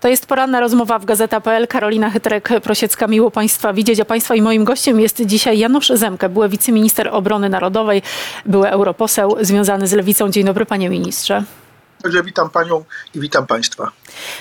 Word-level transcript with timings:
To 0.00 0.08
jest 0.08 0.26
poranna 0.26 0.60
rozmowa 0.60 0.98
w 0.98 1.04
Gazeta.pl. 1.04 1.68
Karolina 1.68 2.10
Chytrek-Prosiecka. 2.10 3.08
Miło 3.08 3.30
Państwa 3.30 3.72
widzieć. 3.72 4.00
A 4.00 4.04
Państwa 4.04 4.34
i 4.34 4.42
moim 4.42 4.64
gościem 4.64 5.00
jest 5.00 5.26
dzisiaj 5.26 5.58
Janusz 5.58 5.88
Zemke, 5.88 6.28
były 6.28 6.48
wiceminister 6.48 7.08
obrony 7.12 7.48
narodowej, 7.48 8.02
były 8.46 8.70
europoseł 8.70 9.36
związany 9.40 9.86
z 9.86 9.92
Lewicą. 9.92 10.30
Dzień 10.30 10.44
dobry 10.44 10.66
Panie 10.66 10.90
Ministrze. 10.90 11.42
Także 12.02 12.22
witam 12.22 12.50
Panią 12.50 12.84
i 13.14 13.20
witam 13.20 13.46
Państwa. 13.46 13.90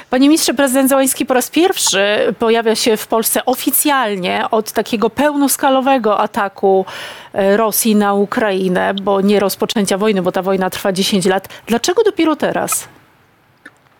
Panie 0.09 0.27
ministrze, 0.27 0.53
prezydent 0.53 0.89
Załański 0.89 1.25
po 1.25 1.33
raz 1.33 1.49
pierwszy 1.49 2.05
pojawia 2.39 2.75
się 2.75 2.97
w 2.97 3.07
Polsce 3.07 3.45
oficjalnie 3.45 4.45
od 4.51 4.71
takiego 4.71 5.09
pełnoskalowego 5.09 6.19
ataku 6.19 6.85
e, 7.33 7.57
Rosji 7.57 7.95
na 7.95 8.13
Ukrainę, 8.13 8.93
bo 8.93 9.21
nie 9.21 9.39
rozpoczęcia 9.39 9.97
wojny, 9.97 10.21
bo 10.21 10.31
ta 10.31 10.41
wojna 10.41 10.69
trwa 10.69 10.91
10 10.91 11.25
lat. 11.25 11.49
Dlaczego 11.67 12.03
dopiero 12.03 12.35
teraz? 12.35 12.87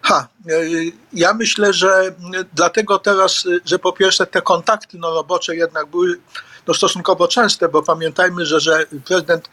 Ha, 0.08 0.28
e, 0.50 0.52
ja 1.14 1.34
myślę, 1.34 1.74
że 1.74 2.16
dlatego 2.54 3.00
teraz, 3.00 3.46
e, 3.46 3.60
że 3.66 3.80
po 3.80 3.94
pierwsze 3.94 4.28
te 4.28 4.42
kontakty 4.42 4.98
no, 4.98 5.14
robocze 5.14 5.56
jednak 5.56 5.86
były 5.86 6.20
no, 6.68 6.74
stosunkowo 6.74 7.28
częste, 7.28 7.70
bo 7.70 7.84
pamiętajmy, 7.84 8.46
że, 8.46 8.60
że 8.60 8.86
prezydent 9.06 9.50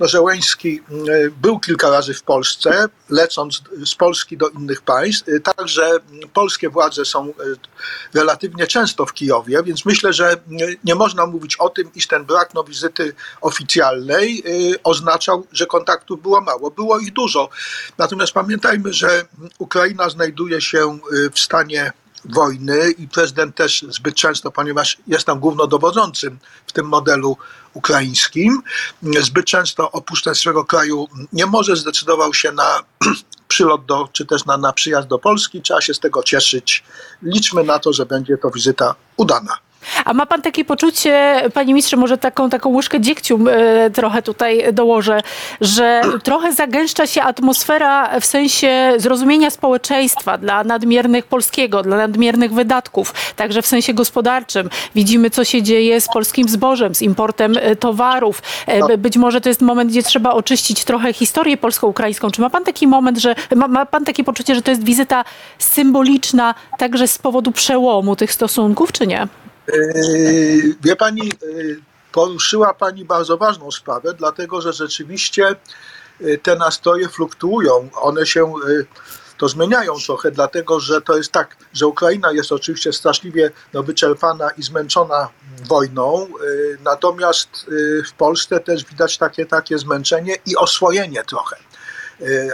Zełęński 0.00 0.80
e, 0.90 1.30
był 1.30 1.60
kilka 1.60 1.90
razy 1.90 2.14
w 2.14 2.22
Polsce, 2.22 2.88
lecąc 3.10 3.62
z 3.84 3.94
Polski 3.94 4.36
do 4.36 4.48
innych 4.48 4.82
państw. 4.82 5.24
Także 5.56 5.90
polskie 6.32 6.68
władze 6.68 7.04
są 7.04 7.32
relatywnie 8.14 8.66
często 8.66 9.06
w 9.06 9.12
Kijowie, 9.12 9.62
więc 9.62 9.84
myślę, 9.84 10.12
że 10.12 10.36
nie 10.84 10.94
można 10.94 11.26
mówić 11.26 11.56
o 11.56 11.68
tym, 11.68 11.90
iż 11.94 12.06
ten 12.06 12.24
brak 12.24 12.54
no, 12.54 12.64
wizyty 12.64 13.14
oficjalnej 13.40 14.42
oznaczał, 14.84 15.46
że 15.52 15.66
kontaktów 15.66 16.22
było 16.22 16.40
mało. 16.40 16.70
Było 16.70 16.98
ich 16.98 17.12
dużo. 17.12 17.48
Natomiast 17.98 18.32
pamiętajmy, 18.32 18.92
że 18.92 19.24
Ukraina 19.58 20.08
znajduje 20.08 20.60
się 20.60 20.98
w 21.32 21.38
stanie 21.38 21.92
wojny 22.24 22.90
i 22.90 23.08
prezydent 23.08 23.56
też 23.56 23.84
zbyt 23.88 24.14
często, 24.14 24.50
ponieważ 24.50 24.98
jest 25.06 25.26
tam 25.26 25.40
głównodowodzącym 25.40 26.38
w 26.66 26.72
tym 26.72 26.86
modelu 26.86 27.36
ukraińskim, 27.74 28.62
zbyt 29.20 29.46
często 29.46 29.90
opuszcza 29.90 30.34
swego 30.34 30.64
kraju, 30.64 31.08
nie 31.32 31.46
może, 31.46 31.76
zdecydował 31.76 32.34
się 32.34 32.52
na 32.52 32.82
przylot 33.48 33.84
do, 33.84 34.08
czy 34.12 34.26
też 34.26 34.44
na, 34.44 34.56
na 34.56 34.72
przyjazd 34.72 35.08
do 35.08 35.18
Polski. 35.18 35.62
Trzeba 35.62 35.80
się 35.80 35.94
z 35.94 36.00
tego 36.00 36.22
cieszyć. 36.22 36.84
Liczmy 37.22 37.64
na 37.64 37.78
to, 37.78 37.92
że 37.92 38.06
będzie 38.06 38.38
to 38.38 38.50
wizyta 38.50 38.94
udana. 39.16 39.58
A 40.04 40.14
ma 40.14 40.26
pan 40.26 40.42
takie 40.42 40.64
poczucie, 40.64 41.42
panie 41.54 41.74
ministrze, 41.74 41.96
może 41.96 42.18
taką, 42.18 42.50
taką 42.50 42.70
łyżkę 42.70 43.00
dziegciu 43.00 43.38
e, 43.48 43.90
trochę 43.90 44.22
tutaj 44.22 44.64
dołożę, 44.72 45.20
że 45.60 46.02
trochę 46.22 46.52
zagęszcza 46.52 47.06
się 47.06 47.22
atmosfera 47.22 48.20
w 48.20 48.26
sensie 48.26 48.92
zrozumienia 48.96 49.50
społeczeństwa 49.50 50.38
dla 50.38 50.64
nadmiernych 50.64 51.26
polskiego, 51.26 51.82
dla 51.82 51.96
nadmiernych 51.96 52.52
wydatków, 52.52 53.14
także 53.36 53.62
w 53.62 53.66
sensie 53.66 53.94
gospodarczym. 53.94 54.70
Widzimy, 54.94 55.30
co 55.30 55.44
się 55.44 55.62
dzieje 55.62 56.00
z 56.00 56.08
polskim 56.08 56.48
zbożem, 56.48 56.94
z 56.94 57.02
importem 57.02 57.54
e, 57.60 57.76
towarów. 57.76 58.42
E, 58.66 58.98
być 58.98 59.16
może 59.16 59.40
to 59.40 59.48
jest 59.48 59.60
moment, 59.60 59.90
gdzie 59.90 60.02
trzeba 60.02 60.30
oczyścić 60.30 60.84
trochę 60.84 61.12
historię 61.12 61.56
polsko-ukraińską. 61.56 62.30
Czy 62.30 62.40
ma 62.40 62.50
pan 62.50 62.64
taki 62.64 62.86
moment, 62.86 63.18
że 63.18 63.34
ma, 63.56 63.68
ma 63.68 63.86
pan 63.86 64.04
takie 64.04 64.24
poczucie, 64.24 64.54
że 64.54 64.62
to 64.62 64.70
jest 64.70 64.84
wizyta 64.84 65.24
symboliczna 65.58 66.54
także 66.78 67.08
z 67.08 67.18
powodu 67.18 67.52
przełomu 67.52 68.16
tych 68.16 68.32
stosunków, 68.32 68.92
czy 68.92 69.06
nie? 69.06 69.28
Yy, 69.72 70.76
wie 70.84 70.96
pani, 70.96 71.32
yy, 71.42 71.80
poruszyła 72.12 72.74
pani 72.74 73.04
bardzo 73.04 73.36
ważną 73.36 73.70
sprawę, 73.70 74.14
dlatego 74.14 74.60
że 74.60 74.72
rzeczywiście 74.72 75.56
yy, 76.20 76.38
te 76.38 76.56
nastroje 76.56 77.08
fluktuują. 77.08 77.88
One 77.94 78.26
się 78.26 78.54
to 79.38 79.48
zmieniają 79.48 79.94
trochę, 80.06 80.30
dlatego 80.30 80.80
że 80.80 81.00
to 81.00 81.16
jest 81.16 81.32
tak, 81.32 81.56
że 81.72 81.86
Ukraina 81.86 82.32
jest 82.32 82.52
oczywiście 82.52 82.92
straszliwie 82.92 83.50
no, 83.72 83.82
wyczerpana 83.82 84.50
i 84.50 84.62
zmęczona 84.62 85.28
wojną, 85.68 86.26
natomiast 86.84 87.48
w 88.08 88.12
Polsce 88.12 88.60
też 88.60 88.84
widać 88.84 89.18
takie, 89.18 89.46
takie 89.46 89.78
zmęczenie 89.78 90.36
i 90.46 90.56
oswojenie 90.56 91.24
trochę. 91.24 91.56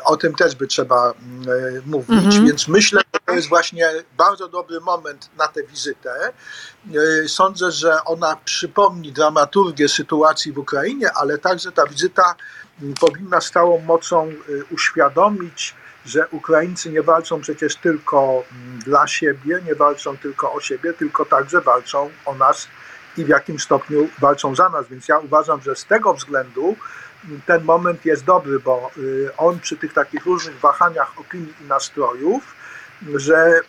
O 0.05 0.17
tym 0.17 0.35
też 0.35 0.55
by 0.55 0.67
trzeba 0.67 1.13
mówić, 1.87 2.11
mhm. 2.11 2.47
więc 2.47 2.69
myślę, 2.69 3.01
że 3.15 3.21
to 3.27 3.33
jest 3.33 3.49
właśnie 3.49 3.91
bardzo 4.17 4.49
dobry 4.49 4.81
moment 4.81 5.31
na 5.39 5.49
tę 5.49 5.63
wizytę. 5.63 6.33
Sądzę, 7.27 7.71
że 7.71 8.05
ona 8.05 8.37
przypomni 8.45 9.13
dramaturgię 9.13 9.89
sytuacji 9.89 10.53
w 10.53 10.59
Ukrainie, 10.59 11.13
ale 11.13 11.39
także 11.39 11.73
ta 11.73 11.87
wizyta 11.87 12.35
powinna 13.01 13.41
z 13.41 13.51
całą 13.51 13.81
mocą 13.81 14.33
uświadomić, 14.71 15.75
że 16.07 16.29
Ukraińcy 16.29 16.91
nie 16.91 17.03
walczą 17.03 17.41
przecież 17.41 17.77
tylko 17.77 18.45
dla 18.85 19.07
siebie, 19.07 19.61
nie 19.67 19.75
walczą 19.75 20.17
tylko 20.17 20.53
o 20.53 20.61
siebie, 20.61 20.93
tylko 20.93 21.25
także 21.25 21.61
walczą 21.61 22.11
o 22.25 22.35
nas 22.35 22.69
i 23.17 23.25
w 23.25 23.29
jakim 23.29 23.61
stopniu 23.61 24.09
walczą 24.19 24.55
za 24.55 24.69
nas. 24.69 24.87
Więc 24.89 25.09
ja 25.09 25.19
uważam, 25.19 25.63
że 25.63 25.77
z 25.77 25.85
tego 25.85 26.15
względu 26.15 26.77
ten 27.47 27.65
moment 27.65 28.05
jest 28.05 28.25
dobry, 28.25 28.61
bo 28.61 28.91
on 29.37 29.61
przy 29.61 29.77
tych 29.77 29.93
takich 29.93 30.27
różnych 30.27 30.61
wahaniach 30.61 31.21
opinii 31.21 31.55
i 31.61 31.65
nastrojów, 31.65 32.55
że 33.15 33.61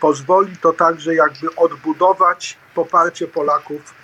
pozwoli 0.00 0.56
to 0.56 0.72
także 0.72 1.14
jakby 1.14 1.56
odbudować 1.56 2.58
poparcie 2.74 3.26
Polaków 3.26 3.94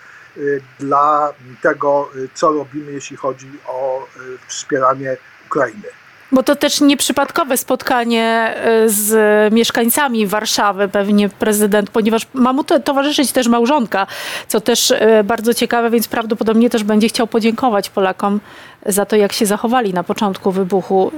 dla 0.78 1.32
tego, 1.62 2.10
co 2.34 2.52
robimy, 2.52 2.92
jeśli 2.92 3.16
chodzi 3.16 3.50
o 3.66 4.06
wspieranie 4.48 5.16
Ukrainy. 5.46 6.01
Bo 6.32 6.42
to 6.42 6.56
też 6.56 6.80
nieprzypadkowe 6.80 7.56
spotkanie 7.56 8.54
z 8.86 9.12
mieszkańcami 9.52 10.26
Warszawy, 10.26 10.88
pewnie 10.88 11.28
prezydent, 11.28 11.90
ponieważ 11.90 12.26
ma 12.34 12.52
mu 12.52 12.64
towarzyszyć 12.64 13.32
też 13.32 13.48
małżonka, 13.48 14.06
co 14.48 14.60
też 14.60 14.94
bardzo 15.24 15.54
ciekawe, 15.54 15.90
więc 15.90 16.08
prawdopodobnie 16.08 16.70
też 16.70 16.84
będzie 16.84 17.08
chciał 17.08 17.26
podziękować 17.26 17.90
Polakom 17.90 18.40
za 18.86 19.04
to, 19.04 19.16
jak 19.16 19.32
się 19.32 19.46
zachowali 19.46 19.94
na 19.94 20.04
początku 20.04 20.52
wybuchu 20.52 21.12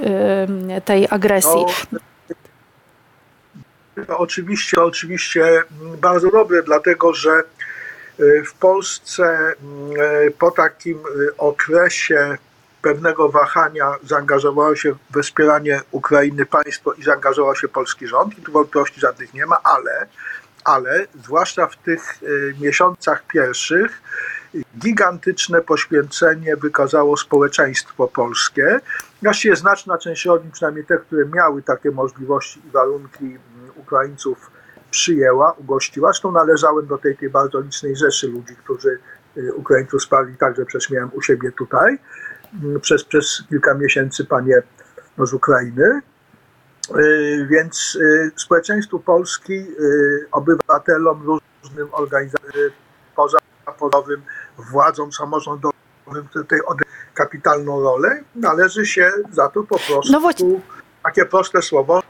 tej 0.85 1.07
agresji. 1.09 1.65
No, 4.09 4.17
oczywiście, 4.17 4.81
oczywiście 4.81 5.45
bardzo 6.01 6.31
dobre, 6.31 6.63
dlatego 6.63 7.13
że 7.13 7.43
w 8.45 8.53
Polsce 8.59 9.53
po 10.39 10.51
takim 10.51 10.99
okresie 11.37 12.37
pewnego 12.85 13.29
wahania 13.29 13.95
zaangażowało 14.03 14.75
się 14.75 14.95
we 15.09 15.23
wspieranie 15.23 15.81
Ukrainy 15.91 16.45
państwo 16.45 16.93
i 16.93 17.03
zaangażował 17.03 17.55
się 17.55 17.67
polski 17.67 18.07
rząd 18.07 18.39
i 18.39 18.41
tu 18.41 18.51
wątpliwości 18.51 18.99
żadnych 18.99 19.33
nie 19.33 19.45
ma, 19.45 19.57
ale, 19.63 20.07
ale 20.63 21.07
zwłaszcza 21.23 21.67
w 21.67 21.75
tych 21.75 22.01
miesiącach 22.61 23.23
pierwszych 23.27 24.01
gigantyczne 24.79 25.61
poświęcenie 25.61 26.57
wykazało 26.57 27.17
społeczeństwo 27.17 28.07
polskie. 28.07 28.79
Właściwie 29.23 29.55
znaczna 29.55 29.97
część 29.97 30.25
rodzin, 30.25 30.51
przynajmniej 30.51 30.85
te, 30.85 30.97
które 30.97 31.25
miały 31.25 31.61
takie 31.61 31.91
możliwości 31.91 32.61
i 32.67 32.71
warunki 32.71 33.37
Ukraińców 33.75 34.51
przyjęła, 34.91 35.51
ugościła. 35.51 36.11
Zresztą 36.11 36.31
należałem 36.31 36.87
do 36.87 36.97
tej, 36.97 37.17
tej 37.17 37.29
bardzo 37.29 37.59
licznej 37.59 37.95
rzeszy 37.95 38.27
ludzi, 38.27 38.55
którzy 38.55 38.99
Ukraińców 39.55 40.03
spali, 40.03 40.37
także 40.37 40.65
przecież 40.65 40.89
miałem 40.89 41.09
u 41.13 41.21
siebie 41.21 41.51
tutaj 41.51 41.99
przez, 42.81 43.03
przez 43.03 43.43
kilka 43.49 43.73
miesięcy 43.73 44.25
panie 44.25 44.61
no, 45.17 45.25
z 45.25 45.33
Ukrainy. 45.33 46.01
Więc 47.49 47.97
społeczeństwu 48.35 48.99
Polski, 48.99 49.65
obywatelom, 50.31 51.39
różnym 51.63 51.87
organizacjom 51.91 52.71
pozapodowym, 53.15 54.21
władzom 54.57 55.13
samorządowym, 55.13 55.73
tutaj 56.33 56.59
kapitalną 57.13 57.81
rolę, 57.81 58.23
należy 58.35 58.85
się 58.85 59.11
za 59.31 59.49
to 59.49 59.63
po 59.63 59.79
prostu 59.79 60.11
no 60.11 60.31
takie 61.03 61.25
proste 61.25 61.61
słowo 61.61 62.03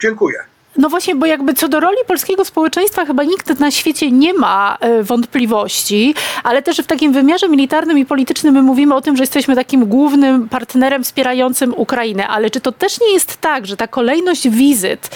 dziękuję. 0.00 0.44
No 0.76 0.88
właśnie, 0.88 1.14
bo 1.14 1.26
jakby 1.26 1.54
co 1.54 1.68
do 1.68 1.80
roli 1.80 1.96
polskiego 2.06 2.44
społeczeństwa 2.44 3.04
chyba 3.04 3.24
nikt 3.24 3.60
na 3.60 3.70
świecie 3.70 4.10
nie 4.10 4.34
ma 4.34 4.78
wątpliwości, 5.02 6.14
ale 6.42 6.62
też 6.62 6.76
w 6.76 6.86
takim 6.86 7.12
wymiarze 7.12 7.48
militarnym 7.48 7.98
i 7.98 8.06
politycznym 8.06 8.54
my 8.54 8.62
mówimy 8.62 8.94
o 8.94 9.00
tym, 9.00 9.16
że 9.16 9.22
jesteśmy 9.22 9.54
takim 9.54 9.86
głównym 9.86 10.48
partnerem 10.48 11.04
wspierającym 11.04 11.74
Ukrainę, 11.76 12.28
ale 12.28 12.50
czy 12.50 12.60
to 12.60 12.72
też 12.72 13.00
nie 13.00 13.12
jest 13.12 13.36
tak, 13.36 13.66
że 13.66 13.76
ta 13.76 13.86
kolejność 13.86 14.48
wizyt 14.48 15.10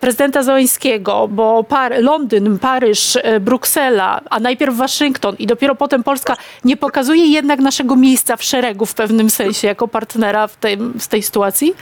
prezydenta 0.00 0.42
Zońskiego, 0.42 1.28
bo 1.30 1.64
Par 1.64 2.02
Londyn, 2.02 2.58
Paryż, 2.58 3.18
Bruksela, 3.40 4.20
a 4.30 4.40
najpierw 4.40 4.76
Waszyngton 4.76 5.36
i 5.38 5.46
dopiero 5.46 5.74
potem 5.74 6.02
Polska 6.02 6.36
nie 6.64 6.76
pokazuje 6.76 7.26
jednak 7.26 7.60
naszego 7.60 7.96
miejsca 7.96 8.36
w 8.36 8.42
szeregu 8.42 8.86
w 8.86 8.94
pewnym 8.94 9.30
sensie 9.30 9.68
jako 9.68 9.88
partnera 9.88 10.46
w, 10.46 10.56
tym, 10.56 10.94
w 11.00 11.08
tej 11.08 11.22
sytuacji? 11.22 11.74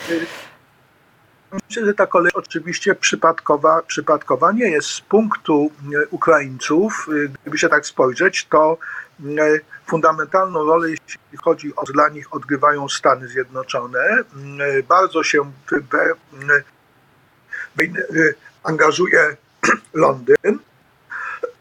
Myślę, 1.53 1.87
że 1.87 1.95
ta 1.95 2.07
kolej 2.07 2.33
oczywiście 2.35 2.95
przypadkowa, 2.95 3.83
przypadkowa 3.83 4.53
nie 4.53 4.71
jest. 4.71 4.89
Z 4.89 5.01
punktu 5.01 5.71
Ukraińców, 6.11 7.07
gdyby 7.43 7.59
się 7.59 7.69
tak 7.69 7.87
spojrzeć, 7.87 8.47
to 8.47 8.79
fundamentalną 9.87 10.65
rolę, 10.65 10.91
jeśli 10.91 11.39
chodzi 11.43 11.77
o 11.77 11.85
dla 11.85 12.09
nich, 12.09 12.35
odgrywają 12.35 12.89
Stany 12.89 13.29
Zjednoczone. 13.29 14.25
Bardzo 14.89 15.23
się 15.23 15.53
angażuje 18.63 19.37
Londyn. 19.95 20.59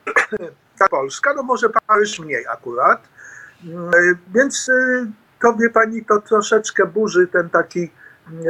Polska, 0.90 1.34
no 1.34 1.44
może 1.44 1.70
Paryż 1.70 2.20
mniej 2.20 2.48
akurat. 2.48 3.08
Więc 4.34 4.72
to 5.42 5.54
wie 5.54 5.70
pani, 5.70 6.06
to 6.06 6.22
troszeczkę 6.22 6.86
burzy 6.86 7.28
ten 7.28 7.50
taki 7.50 7.90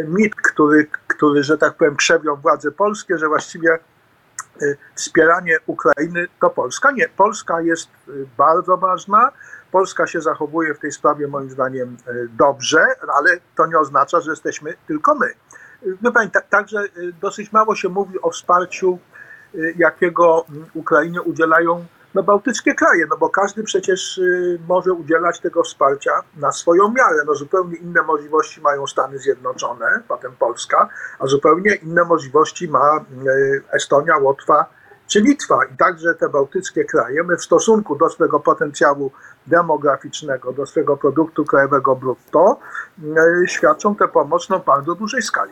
mit, 0.07 0.35
który, 0.35 0.87
który 1.07 1.43
że 1.43 1.57
tak 1.57 1.73
powiem, 1.73 1.95
krzewią 1.95 2.35
władze 2.35 2.71
polskie, 2.71 3.17
że 3.17 3.27
właściwie 3.27 3.79
y, 4.61 4.77
wspieranie 4.95 5.57
Ukrainy 5.65 6.27
to 6.41 6.49
Polska. 6.49 6.91
Nie, 6.91 7.09
Polska 7.09 7.61
jest 7.61 7.89
y, 8.07 8.25
bardzo 8.37 8.77
ważna. 8.77 9.31
Polska 9.71 10.07
się 10.07 10.21
zachowuje 10.21 10.73
w 10.73 10.79
tej 10.79 10.91
sprawie 10.91 11.27
moim 11.27 11.49
zdaniem 11.49 11.97
y, 12.07 12.29
dobrze, 12.37 12.85
ale 13.13 13.37
to 13.55 13.65
nie 13.65 13.79
oznacza, 13.79 14.21
że 14.21 14.31
jesteśmy 14.31 14.73
tylko 14.87 15.15
my. 15.15 15.33
Wie 16.01 16.11
pani, 16.11 16.31
ta, 16.31 16.41
także 16.41 16.83
dosyć 17.21 17.51
mało 17.51 17.75
się 17.75 17.89
mówi 17.89 18.21
o 18.21 18.31
wsparciu, 18.31 18.99
jakiego 19.77 20.45
Ukrainie 20.73 21.21
udzielają 21.21 21.85
no, 22.15 22.23
bałtyckie 22.23 22.75
kraje, 22.75 23.05
no 23.09 23.17
bo 23.17 23.29
każdy 23.29 23.63
przecież 23.63 24.17
y, 24.17 24.59
może 24.67 24.93
udzielać 24.93 25.39
tego 25.39 25.63
wsparcia 25.63 26.11
na 26.37 26.51
swoją 26.51 26.91
miarę. 26.91 27.17
No, 27.25 27.35
zupełnie 27.35 27.77
inne 27.77 28.01
możliwości 28.01 28.61
mają 28.61 28.87
Stany 28.87 29.19
Zjednoczone, 29.19 29.85
potem 30.07 30.31
Polska, 30.39 30.89
a 31.19 31.27
zupełnie 31.27 31.75
inne 31.75 32.03
możliwości 32.03 32.67
ma 32.67 33.05
y, 33.27 33.63
Estonia, 33.71 34.17
Łotwa 34.17 34.65
czy 35.07 35.21
Litwa. 35.21 35.59
I 35.73 35.77
także 35.77 36.15
te 36.15 36.29
bałtyckie 36.29 36.85
kraje, 36.85 37.23
my 37.23 37.37
w 37.37 37.43
stosunku 37.43 37.95
do 37.95 38.09
swojego 38.09 38.39
potencjału 38.39 39.11
demograficznego, 39.47 40.53
do 40.53 40.65
swojego 40.65 40.97
produktu 40.97 41.45
krajowego 41.45 41.95
brutto, 41.95 42.59
y, 43.43 43.47
świadczą 43.47 43.95
tę 43.95 44.07
pomoc 44.07 44.49
na 44.49 44.59
bardzo 44.59 44.95
dużej 44.95 45.21
skali. 45.21 45.51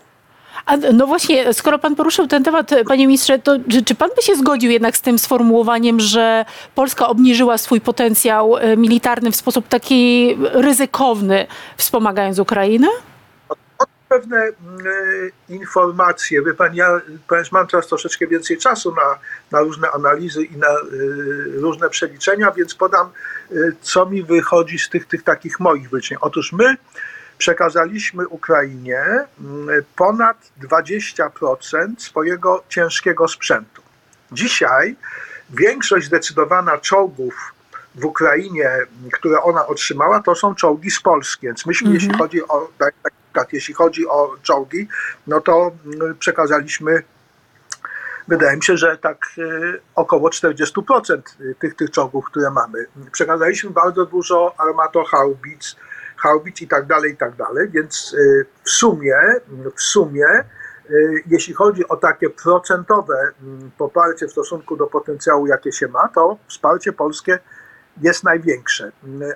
A, 0.66 0.78
no 0.78 1.08
właśnie, 1.08 1.54
skoro 1.54 1.80
pan 1.80 1.96
poruszył 1.96 2.28
ten 2.28 2.44
temat, 2.44 2.72
panie 2.88 3.08
ministrze, 3.08 3.40
to 3.40 3.58
czy, 3.72 3.84
czy 3.84 3.96
pan 3.96 4.10
by 4.16 4.22
się 4.22 4.36
zgodził 4.36 4.72
jednak 4.72 4.98
z 4.98 5.02
tym 5.02 5.20
sformułowaniem, 5.20 6.00
że 6.00 6.46
Polska 6.76 7.08
obniżyła 7.08 7.58
swój 7.58 7.82
potencjał 7.82 8.58
e, 8.58 8.78
militarny 8.78 9.32
w 9.32 9.36
sposób 9.36 9.68
taki 9.68 10.36
ryzykowny, 10.54 11.48
wspomagając 11.78 12.40
Ukrainę? 12.40 12.88
pewne 14.14 14.38
e, 14.38 14.54
informacje. 15.50 16.42
Wie 16.42 16.54
pan, 16.54 16.76
ja 16.76 17.02
ponieważ 17.28 17.52
mam 17.52 17.68
teraz 17.68 17.88
troszeczkę 17.88 18.28
więcej 18.28 18.58
czasu 18.58 18.96
na, 18.96 19.20
na 19.52 19.60
różne 19.60 19.92
analizy 19.92 20.44
i 20.44 20.58
na 20.58 20.68
e, 20.68 20.80
różne 21.54 21.90
przeliczenia, 21.90 22.52
więc 22.52 22.76
podam, 22.76 23.08
e, 23.08 23.56
co 23.82 24.06
mi 24.06 24.24
wychodzi 24.24 24.80
z 24.80 24.90
tych, 24.90 25.06
tych 25.06 25.24
takich 25.24 25.60
moich 25.60 25.90
wyliczeń. 25.90 26.18
Otóż 26.22 26.54
my 26.54 26.76
przekazaliśmy 27.38 28.28
Ukrainie 28.28 29.02
mm, 29.02 29.84
ponad 29.96 30.38
20% 30.62 31.30
swojego 31.98 32.64
ciężkiego 32.70 33.28
sprzętu. 33.28 33.82
Dzisiaj 34.32 34.96
większość 35.50 36.08
zdecydowana 36.08 36.78
czołgów 36.78 37.54
w 37.96 38.06
Ukrainie, 38.06 38.70
które 39.14 39.42
ona 39.42 39.68
otrzymała, 39.68 40.22
to 40.22 40.36
są 40.36 40.56
czołgi 40.56 40.92
z 40.92 41.02
Polski. 41.02 41.48
Więc 41.48 41.66
myśmy, 41.66 41.88
Mhm. 41.88 42.02
jeśli 42.02 42.18
chodzi 42.18 42.48
o 42.48 42.70
tak, 42.78 42.94
tak, 43.04 43.14
tak, 43.34 43.54
jeśli 43.54 43.74
chodzi 43.74 44.08
o 44.08 44.36
czołgi, 44.42 44.88
no 45.28 45.42
to 45.42 45.72
mm, 45.86 46.18
przekazaliśmy, 46.18 47.04
wydaje 48.28 48.56
mi 48.58 48.64
się, 48.64 48.78
że 48.78 48.98
tak 48.98 49.26
y, 49.38 49.82
około 49.96 50.30
40% 50.30 51.22
tych, 51.60 51.76
tych 51.76 51.92
czołgów, 51.92 52.26
które 52.26 52.52
mamy. 52.52 52.86
Przekazaliśmy 53.12 53.70
bardzo 53.70 54.06
dużo 54.06 54.56
armatohaubic, 54.58 55.76
haubic 56.24 56.62
i 56.62 56.68
tak 56.68 56.88
dalej, 56.88 57.12
i 57.12 57.18
tak 57.18 57.36
dalej, 57.36 57.70
więc 57.70 58.14
y, 58.14 58.46
w 58.64 58.70
sumie, 58.70 59.16
w 59.76 59.82
sumie 59.82 60.28
y, 60.90 61.24
jeśli 61.28 61.54
chodzi 61.54 61.88
o 61.88 61.96
takie 61.96 62.30
procentowe 62.30 63.32
mm, 63.42 63.72
poparcie 63.78 64.28
w 64.28 64.32
stosunku 64.32 64.76
do 64.76 64.88
potencjału, 64.88 65.48
jakie 65.48 65.72
się 65.72 65.88
ma, 65.88 66.08
to 66.08 66.38
wsparcie 66.48 66.94
polskie 66.94 67.40
jest 68.02 68.24
największe. 68.24 68.92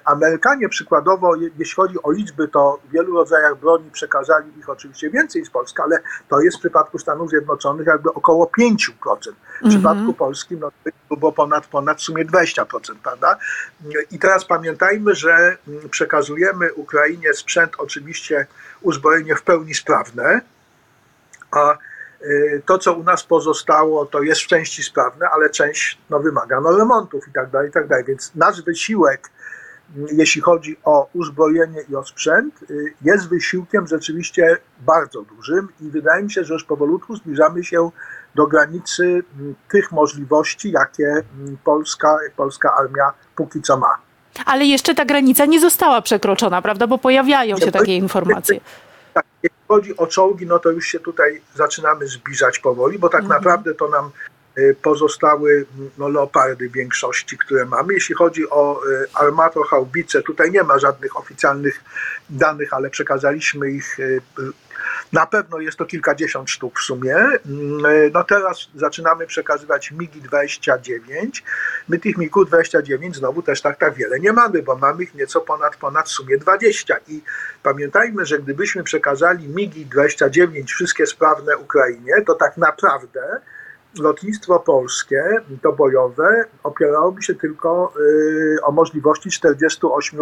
Amerykanie 0.05 0.69
przykładowo, 0.69 1.35
je- 1.35 1.49
jeśli 1.57 1.75
chodzi 1.75 2.03
o 2.03 2.11
liczby, 2.11 2.47
to 2.47 2.79
w 2.89 2.91
wielu 2.91 3.13
rodzajach 3.13 3.55
broni 3.59 3.91
przekazali 3.91 4.59
ich 4.59 4.69
oczywiście 4.69 5.09
więcej 5.09 5.45
z 5.45 5.49
Polski, 5.49 5.81
ale 5.81 5.99
to 6.29 6.41
jest 6.41 6.57
w 6.57 6.59
przypadku 6.59 6.99
Stanów 6.99 7.29
Zjednoczonych 7.29 7.87
jakby 7.87 8.13
około 8.13 8.45
5%. 8.59 9.35
W 9.65 9.69
przypadku 9.69 10.13
Polski 10.13 10.57
no, 10.57 10.71
było 11.17 11.31
ponad, 11.31 11.67
ponad 11.67 11.97
w 11.99 12.03
sumie 12.03 12.25
20%, 12.25 12.65
prawda? 13.03 13.37
I 14.11 14.19
teraz 14.19 14.45
pamiętajmy, 14.45 15.15
że 15.15 15.57
mm, 15.67 15.89
przekazujemy 15.89 16.73
Ukrainie 16.73 17.33
sprzęt, 17.33 17.71
oczywiście 17.77 18.47
uzbrojenie 18.81 19.35
w 19.35 19.41
pełni 19.41 19.73
sprawne, 19.73 20.41
a 21.51 21.77
to, 22.65 22.77
co 22.77 22.93
u 22.93 23.03
nas 23.03 23.23
pozostało, 23.23 24.05
to 24.05 24.21
jest 24.21 24.41
w 24.41 24.47
części 24.47 24.83
sprawne, 24.83 25.29
ale 25.29 25.49
część 25.49 25.97
no, 26.09 26.19
wymaga 26.19 26.61
no, 26.61 26.77
remontów 26.77 27.27
i 27.27 27.31
tak 27.31 27.49
dalej, 27.49 27.69
i 27.69 27.71
tak 27.71 27.87
dalej. 27.87 28.05
Więc 28.07 28.31
nasz 28.35 28.61
wysiłek, 28.61 29.29
mm, 29.95 30.07
jeśli 30.11 30.41
chodzi 30.41 30.77
o 30.83 31.09
uzbrojenie 31.13 31.81
i 31.89 31.95
o 31.95 32.03
sprzęt, 32.03 32.63
y, 32.71 32.93
jest 33.01 33.29
wysiłkiem 33.29 33.87
rzeczywiście 33.87 34.57
bardzo 34.79 35.21
dużym 35.21 35.67
i 35.81 35.89
wydaje 35.89 36.23
mi 36.23 36.31
się, 36.31 36.43
że 36.43 36.53
już 36.53 36.63
powolutku 36.63 37.15
zbliżamy 37.15 37.63
się 37.63 37.89
do 38.35 38.47
granicy 38.47 39.03
mm, 39.03 39.55
tych 39.71 39.91
możliwości, 39.91 40.71
jakie 40.71 41.07
mm, 41.07 41.57
polska, 41.63 42.17
polska 42.35 42.73
armia 42.79 43.13
póki 43.35 43.61
co 43.61 43.77
ma. 43.77 43.97
Ale 44.45 44.65
jeszcze 44.65 44.95
ta 44.95 45.05
granica 45.05 45.45
nie 45.45 45.59
została 45.59 46.01
przekroczona, 46.01 46.61
prawda? 46.61 46.87
Bo 46.87 46.97
pojawiają 46.97 47.57
się 47.57 47.71
takie 47.71 47.95
informacje. 47.95 48.59
Jeśli 49.69 49.93
chodzi 49.93 49.97
o 49.97 50.07
czołgi, 50.07 50.45
no 50.45 50.59
to 50.59 50.71
już 50.71 50.85
się 50.85 50.99
tutaj 50.99 51.41
zaczynamy 51.55 52.07
zbliżać 52.07 52.59
powoli, 52.59 52.99
bo 52.99 53.09
tak 53.09 53.23
naprawdę 53.23 53.73
to 53.73 53.87
nam 53.87 54.11
y, 54.57 54.75
pozostały 54.81 55.65
mm, 55.77 55.89
no, 55.97 56.07
leopardy 56.07 56.69
w 56.69 56.71
większości, 56.71 57.37
które 57.37 57.65
mamy. 57.65 57.93
Jeśli 57.93 58.15
chodzi 58.15 58.49
o 58.49 58.81
y, 58.87 59.07
armato 59.13 59.63
haubice, 59.63 60.21
tutaj 60.21 60.51
nie 60.51 60.63
ma 60.63 60.79
żadnych 60.79 61.17
oficjalnych 61.17 61.83
danych, 62.29 62.73
ale 62.73 62.89
przekazaliśmy 62.89 63.71
ich. 63.71 63.99
y, 63.99 64.21
Na 65.13 65.25
pewno 65.25 65.59
jest 65.59 65.77
to 65.77 65.85
kilkadziesiąt 65.85 66.49
sztuk 66.49 66.79
w 66.79 66.83
sumie. 66.83 67.15
Mm, 67.15 67.85
y, 67.85 68.11
No 68.13 68.23
teraz 68.23 68.69
zaczynamy 68.75 69.27
przekazywać 69.27 69.91
MIGI 69.91 70.21
29. 70.21 71.43
My 71.89 71.99
tych 71.99 72.17
MIGów 72.17 72.47
29 72.47 73.15
znowu 73.15 73.41
też 73.41 73.61
tak, 73.61 73.77
tak 73.77 73.93
wiele 73.93 74.19
nie 74.19 74.33
mamy, 74.33 74.63
bo 74.63 74.75
mamy 74.75 75.03
ich 75.03 75.15
nieco 75.15 75.41
ponad, 75.41 75.75
ponad 75.75 76.09
w 76.09 76.11
sumie 76.11 76.37
20. 76.37 76.97
I 77.07 77.21
pamiętajmy, 77.63 78.25
że 78.25 78.39
gdybyśmy 78.39 78.83
przekazali 78.83 79.47
MIGI 79.47 79.85
29 79.85 80.73
wszystkie 80.73 81.07
sprawne 81.07 81.57
Ukrainie, 81.57 82.13
to 82.25 82.35
tak 82.35 82.57
naprawdę 82.57 83.41
lotnictwo 83.99 84.59
polskie, 84.59 85.23
to 85.61 85.73
bojowe, 85.73 86.45
opierałoby 86.63 87.23
się 87.23 87.35
tylko 87.35 87.93
y, 87.99 88.57
o 88.63 88.71
możliwości 88.71 89.29
48 89.29 90.19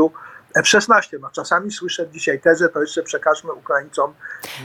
F-16. 0.56 1.20
No, 1.22 1.30
czasami 1.32 1.72
słyszę 1.72 2.08
dzisiaj 2.10 2.40
tezę, 2.40 2.70
to 2.70 2.82
jeszcze 2.82 3.04
przekażmy 3.04 3.54
Ukraińcom 3.54 4.14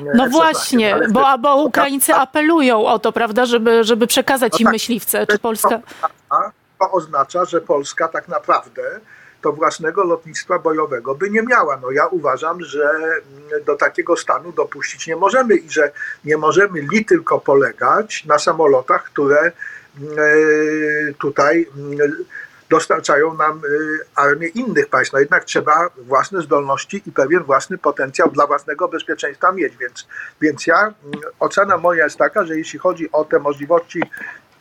y, 0.01 0.05
No 0.15 0.25
F-16. 0.25 0.31
właśnie, 0.31 0.95
Ale 0.95 1.09
bo, 1.09 1.39
bo 1.39 1.57
Ukraińcy 1.63 2.15
a- 2.15 2.21
apelują 2.21 2.87
o 2.87 2.99
to, 2.99 3.13
prawda, 3.13 3.47
żeby, 3.47 3.85
żeby 3.85 4.07
przekazać 4.07 4.61
im 4.61 4.65
tak. 4.65 4.73
myśliwce. 4.73 5.27
Czy 5.27 5.39
Polska... 5.39 5.81
To 6.79 6.91
oznacza, 6.91 7.45
że 7.45 7.61
Polska 7.61 8.09
tak 8.09 8.29
naprawdę 8.29 8.83
to 9.43 9.53
własnego 9.53 10.05
lotnictwa 10.05 10.59
bojowego 10.59 11.15
by 11.15 11.31
nie 11.31 11.43
miała. 11.43 11.77
No 11.77 11.91
ja 11.91 12.07
uważam, 12.07 12.65
że 12.65 12.91
mm, 12.91 13.65
do 13.65 13.77
takiego 13.77 14.17
stanu 14.17 14.53
dopuścić 14.53 15.07
nie 15.07 15.17
możemy 15.17 15.57
i 15.57 15.71
że 15.71 15.93
nie 16.25 16.37
możemy 16.37 16.81
li 16.81 17.05
tylko 17.05 17.41
polegać 17.41 18.25
na 18.25 18.39
samolotach, 18.39 19.05
które 19.05 19.41
mm, 19.41 20.19
e, 20.19 21.15
tutaj 21.19 21.67
mm, 21.77 22.25
dostarczają 22.71 23.35
nam 23.35 23.63
y, 23.65 23.99
armię 24.15 24.49
innych 24.49 24.89
państw. 24.89 25.13
No 25.13 25.19
jednak 25.19 25.45
trzeba 25.45 25.91
własne 25.99 26.43
zdolności 26.43 27.03
i 27.07 27.13
pewien 27.13 27.43
własny 27.43 27.79
potencjał 27.79 28.31
dla 28.31 28.47
własnego 28.47 28.89
bezpieczeństwa 28.89 29.53
mieć. 29.53 29.77
Więc, 29.77 30.07
więc 30.41 30.67
ja, 30.67 30.81
mm, 30.81 30.95
ocena 31.41 31.77
moja 31.77 32.05
jest 32.05 32.17
taka, 32.17 32.45
że 32.45 32.59
jeśli 32.59 32.79
chodzi 32.79 33.13
o 33.13 33.25
te 33.25 33.39
możliwości 33.39 34.03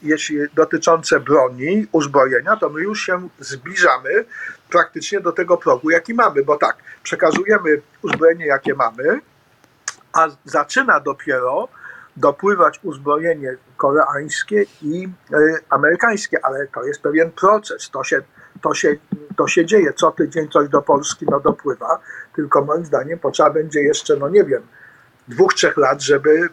jeśli 0.01 0.37
dotyczące 0.53 1.19
broni, 1.19 1.87
uzbrojenia, 1.91 2.55
to 2.55 2.69
my 2.69 2.81
już 2.81 3.01
się 3.01 3.29
zbliżamy 3.39 4.25
praktycznie 4.69 5.19
do 5.19 5.31
tego 5.31 5.57
progu, 5.57 5.89
jaki 5.89 6.13
mamy, 6.13 6.43
bo 6.43 6.57
tak, 6.57 6.77
przekazujemy 7.03 7.81
uzbrojenie, 8.01 8.45
jakie 8.45 8.73
mamy, 8.73 9.21
a 10.13 10.27
zaczyna 10.45 10.99
dopiero 10.99 11.67
dopływać 12.17 12.79
uzbrojenie 12.83 13.57
koreańskie 13.79 14.65
i 14.81 15.09
y, 15.33 15.37
amerykańskie, 15.69 16.45
ale 16.45 16.67
to 16.67 16.83
jest 16.83 17.01
pewien 17.01 17.31
proces, 17.31 17.89
to 17.89 18.03
się, 18.03 18.21
to, 18.61 18.73
się, 18.73 18.95
to 19.37 19.47
się 19.47 19.65
dzieje, 19.65 19.93
co 19.93 20.11
tydzień 20.11 20.49
coś 20.49 20.69
do 20.69 20.81
Polski 20.81 21.25
no, 21.31 21.39
dopływa, 21.39 21.99
tylko 22.35 22.65
moim 22.65 22.85
zdaniem 22.85 23.19
potrzeba 23.19 23.49
będzie 23.49 23.81
jeszcze, 23.81 24.15
no 24.15 24.29
nie 24.29 24.43
wiem, 24.43 24.61
dwóch, 25.27 25.53
trzech 25.53 25.77
lat, 25.77 26.01
żeby 26.01 26.29
y, 26.29 26.49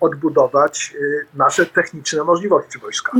odbudować 0.00 0.94
y, 1.00 1.26
nasze 1.34 1.66
techniczne 1.66 2.24
możliwości 2.24 2.78
wojska. 2.78 3.12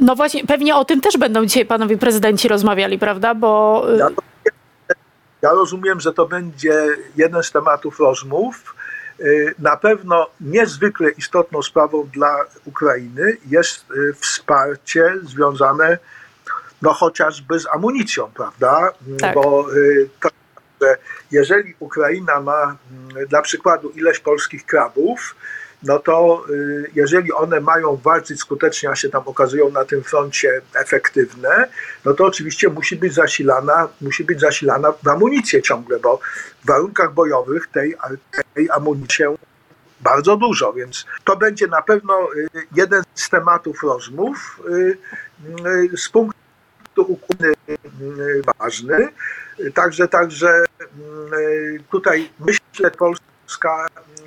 No 0.00 0.16
właśnie, 0.16 0.46
pewnie 0.46 0.76
o 0.76 0.84
tym 0.84 1.00
też 1.00 1.18
będą 1.18 1.46
dzisiaj 1.46 1.66
panowie 1.66 1.98
prezydenci 1.98 2.48
rozmawiali, 2.48 2.98
prawda? 2.98 3.34
Bo 3.34 3.82
y, 3.94 3.96
Ja, 3.96 4.10
to, 4.10 4.22
ja 5.42 5.50
rozumiem, 5.50 6.00
że 6.00 6.12
to 6.12 6.26
będzie 6.26 6.86
jeden 7.16 7.42
z 7.42 7.52
tematów 7.52 8.00
rozmów. 8.00 8.74
Y, 9.20 9.54
Na 9.58 9.76
pewno 9.76 10.26
niezwykle 10.40 11.10
istotną 11.10 11.62
sprawą 11.62 12.08
dla 12.12 12.44
Ukrainy 12.64 13.36
jest 13.46 13.90
y, 13.90 14.14
wsparcie 14.14 15.14
związane 15.22 15.98
no 16.82 16.92
chociażby 16.92 17.58
z 17.58 17.66
amunicją, 17.66 18.30
prawda? 18.34 18.92
Tak. 19.20 19.34
Bo 19.34 19.74
y, 19.74 20.08
to, 20.20 20.28
że 20.80 20.96
jeżeli 21.30 21.74
Ukraina 21.78 22.40
ma 22.40 22.76
mm, 23.12 23.26
dla 23.26 23.42
przykładu 23.42 23.90
ileś 23.90 24.18
polskich 24.18 24.66
krabów, 24.66 25.36
no 25.82 25.98
to 25.98 26.44
y, 26.50 26.90
jeżeli 26.94 27.32
one 27.32 27.60
mają 27.60 27.96
walczyć 27.96 28.40
skutecznie, 28.40 28.90
a 28.90 28.96
się 28.96 29.08
tam 29.08 29.22
okazują 29.26 29.70
na 29.70 29.84
tym 29.84 30.04
froncie 30.04 30.60
efektywne, 30.74 31.68
no 32.04 32.14
to 32.14 32.24
oczywiście 32.24 32.68
musi 32.68 32.96
być 32.96 33.14
zasilana, 33.14 33.88
musi 34.00 34.24
być 34.24 34.40
zasilana 34.40 34.92
w 34.92 35.08
amunicję 35.08 35.62
ciągle, 35.62 35.98
bo 35.98 36.20
w 36.64 36.66
warunkach 36.66 37.14
bojowych 37.14 37.66
tej, 37.66 37.96
tej 38.54 38.70
amunicji 38.70 39.24
bardzo 40.00 40.36
dużo, 40.36 40.72
więc 40.72 41.06
to 41.24 41.36
będzie 41.36 41.66
na 41.66 41.82
pewno 41.82 42.28
y, 42.34 42.48
jeden 42.76 43.02
z 43.14 43.30
tematów 43.30 43.82
rozmów 43.82 44.60
y, 44.70 44.98
z 45.96 46.08
punktu 46.08 46.38
Ukrainy 46.96 47.54
ważny. 48.58 49.08
Także, 49.74 50.08
także 50.08 50.64
tutaj 51.90 52.30
myślę, 52.40 52.90
Polska 52.90 53.37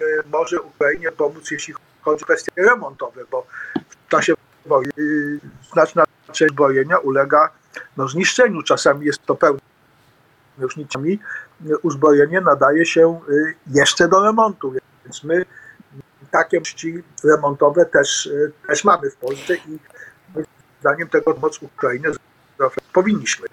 y, 0.01 0.23
może 0.31 0.61
Ukrainie 0.61 1.11
pomóc, 1.11 1.51
jeśli 1.51 1.73
chodzi 2.01 2.23
o 2.23 2.25
kwestie 2.25 2.51
remontowe, 2.55 3.21
bo 3.31 3.47
w 3.89 4.07
czasie 4.07 4.33
wojny 4.65 4.91
znaczna 5.73 6.03
część 6.31 6.53
zbrojenia 6.53 6.97
ulega 6.97 7.49
no, 7.97 8.07
zniszczeniu. 8.07 8.61
Czasami 8.63 9.05
jest 9.05 9.25
to 9.25 9.35
pełne 9.35 9.59
już 10.59 10.77
nicami. 10.77 11.19
Uzbrojenie 11.81 12.41
nadaje 12.41 12.85
się 12.85 13.21
y, 13.29 13.55
jeszcze 13.67 14.07
do 14.07 14.23
remontu, 14.23 14.73
więc 15.05 15.23
my 15.23 15.45
takie 16.31 16.59
możliwości 16.59 17.03
remontowe 17.23 17.85
też, 17.85 18.25
y, 18.25 18.51
też 18.67 18.83
mamy 18.83 19.09
w 19.09 19.15
Polsce 19.15 19.55
i 19.55 19.79
zdaniem 20.79 21.07
tego 21.07 21.33
pomoc 21.33 21.61
Ukrainie 21.61 22.09
powinniśmy. 22.93 23.47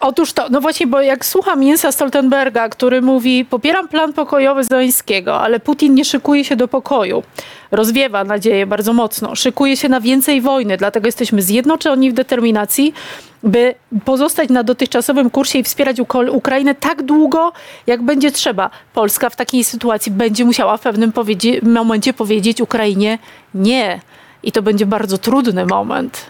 Otóż 0.00 0.32
to, 0.32 0.48
no 0.50 0.60
właśnie, 0.60 0.86
bo 0.86 1.00
jak 1.00 1.24
słucham 1.24 1.62
Jensa 1.62 1.92
Stoltenberga, 1.92 2.68
który 2.68 3.02
mówi, 3.02 3.44
popieram 3.44 3.88
plan 3.88 4.12
pokojowy 4.12 4.64
Zeleńskiego, 4.64 5.40
ale 5.40 5.60
Putin 5.60 5.94
nie 5.94 6.04
szykuje 6.04 6.44
się 6.44 6.56
do 6.56 6.68
pokoju. 6.68 7.22
Rozwiewa 7.70 8.24
nadzieję 8.24 8.66
bardzo 8.66 8.92
mocno. 8.92 9.34
Szykuje 9.34 9.76
się 9.76 9.88
na 9.88 10.00
więcej 10.00 10.40
wojny, 10.40 10.76
dlatego 10.76 11.06
jesteśmy 11.06 11.42
zjednoczeni 11.42 12.10
w 12.10 12.14
determinacji, 12.14 12.94
by 13.42 13.74
pozostać 14.04 14.48
na 14.50 14.62
dotychczasowym 14.62 15.30
kursie 15.30 15.58
i 15.58 15.62
wspierać 15.62 15.96
Ukrainę 16.32 16.74
tak 16.74 17.02
długo, 17.02 17.52
jak 17.86 18.02
będzie 18.02 18.30
trzeba. 18.32 18.70
Polska 18.92 19.30
w 19.30 19.36
takiej 19.36 19.64
sytuacji 19.64 20.12
będzie 20.12 20.44
musiała 20.44 20.76
w 20.76 20.80
pewnym 20.80 21.12
powiedzie- 21.12 21.62
momencie 21.62 22.12
powiedzieć 22.12 22.60
Ukrainie 22.60 23.18
nie. 23.54 24.00
I 24.42 24.52
to 24.52 24.62
będzie 24.62 24.86
bardzo 24.86 25.18
trudny 25.18 25.66
moment. 25.66 26.26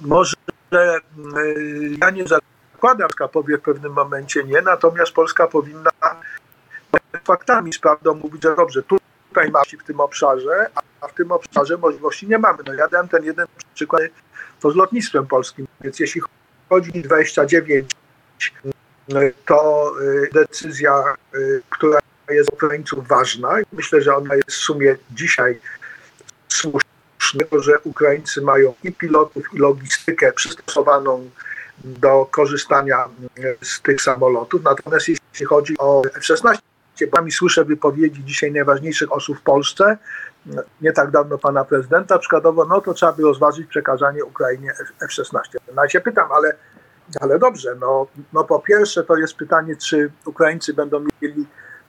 Może 0.00 0.36
y, 0.78 1.96
ja 2.00 2.10
nie 2.10 2.24
zakładam, 2.26 3.08
że 3.20 3.28
powie 3.28 3.58
w 3.58 3.62
pewnym 3.62 3.92
momencie 3.92 4.44
nie, 4.44 4.62
natomiast 4.62 5.12
Polska 5.12 5.46
powinna 5.46 5.90
faktami, 7.24 7.72
z 7.72 7.78
prawdą 7.78 8.14
mówić, 8.14 8.42
że 8.42 8.56
dobrze, 8.56 8.82
tutaj 8.82 9.50
mamy 9.50 9.64
w 9.80 9.84
tym 9.84 10.00
obszarze, 10.00 10.70
a 11.00 11.08
w 11.08 11.14
tym 11.14 11.32
obszarze 11.32 11.76
możliwości 11.76 12.28
nie 12.28 12.38
mamy. 12.38 12.58
No 12.66 12.74
ja 12.74 12.88
dałem 12.88 13.08
ten 13.08 13.24
jeden 13.24 13.46
przykład, 13.74 14.02
to 14.60 14.70
z 14.70 14.76
lotnictwem 14.76 15.26
polskim, 15.26 15.66
więc 15.80 16.00
jeśli 16.00 16.20
chodzi 16.68 16.90
o 16.90 17.02
29, 17.02 17.90
y, 18.64 19.34
to 19.46 19.92
y, 20.00 20.28
decyzja, 20.32 21.14
y, 21.34 21.62
która 21.70 21.98
jest 22.30 22.50
dla 22.50 22.54
Ukraińców 22.54 23.08
ważna 23.08 23.54
myślę, 23.72 24.02
że 24.02 24.16
ona 24.16 24.34
jest 24.34 24.50
w 24.50 24.54
sumie 24.54 24.96
dzisiaj 25.10 25.60
słuszna, 26.48 26.91
że 27.52 27.78
Ukraińcy 27.84 28.42
mają 28.42 28.74
i 28.84 28.92
pilotów, 28.92 29.54
i 29.54 29.58
logistykę 29.58 30.32
przystosowaną 30.32 31.30
do 31.84 32.26
korzystania 32.30 33.08
z 33.62 33.80
tych 33.80 34.02
samolotów. 34.02 34.62
Natomiast 34.62 35.08
jeśli 35.08 35.46
chodzi 35.46 35.74
o 35.78 36.02
F-16, 36.16 36.58
bo 37.12 37.22
mi 37.22 37.32
słyszę 37.32 37.64
wypowiedzi 37.64 38.24
dzisiaj 38.24 38.52
najważniejszych 38.52 39.12
osób 39.12 39.38
w 39.38 39.42
Polsce, 39.42 39.98
nie 40.80 40.92
tak 40.92 41.10
dawno 41.10 41.38
pana 41.38 41.64
prezydenta, 41.64 42.18
przykładowo, 42.18 42.64
no 42.64 42.80
to 42.80 42.94
trzeba 42.94 43.12
by 43.12 43.22
rozważyć 43.22 43.66
przekazanie 43.66 44.24
Ukrainie 44.24 44.70
F- 44.70 44.92
F-16. 45.02 45.38
No 45.74 45.82
ja 45.82 45.88
się 45.88 46.00
pytam, 46.00 46.32
ale, 46.32 46.54
ale 47.20 47.38
dobrze, 47.38 47.76
no, 47.80 48.06
no 48.32 48.44
po 48.44 48.58
pierwsze 48.58 49.04
to 49.04 49.16
jest 49.16 49.34
pytanie, 49.34 49.76
czy 49.76 50.10
Ukraińcy 50.24 50.74
będą 50.74 51.04
mieli 51.22 51.46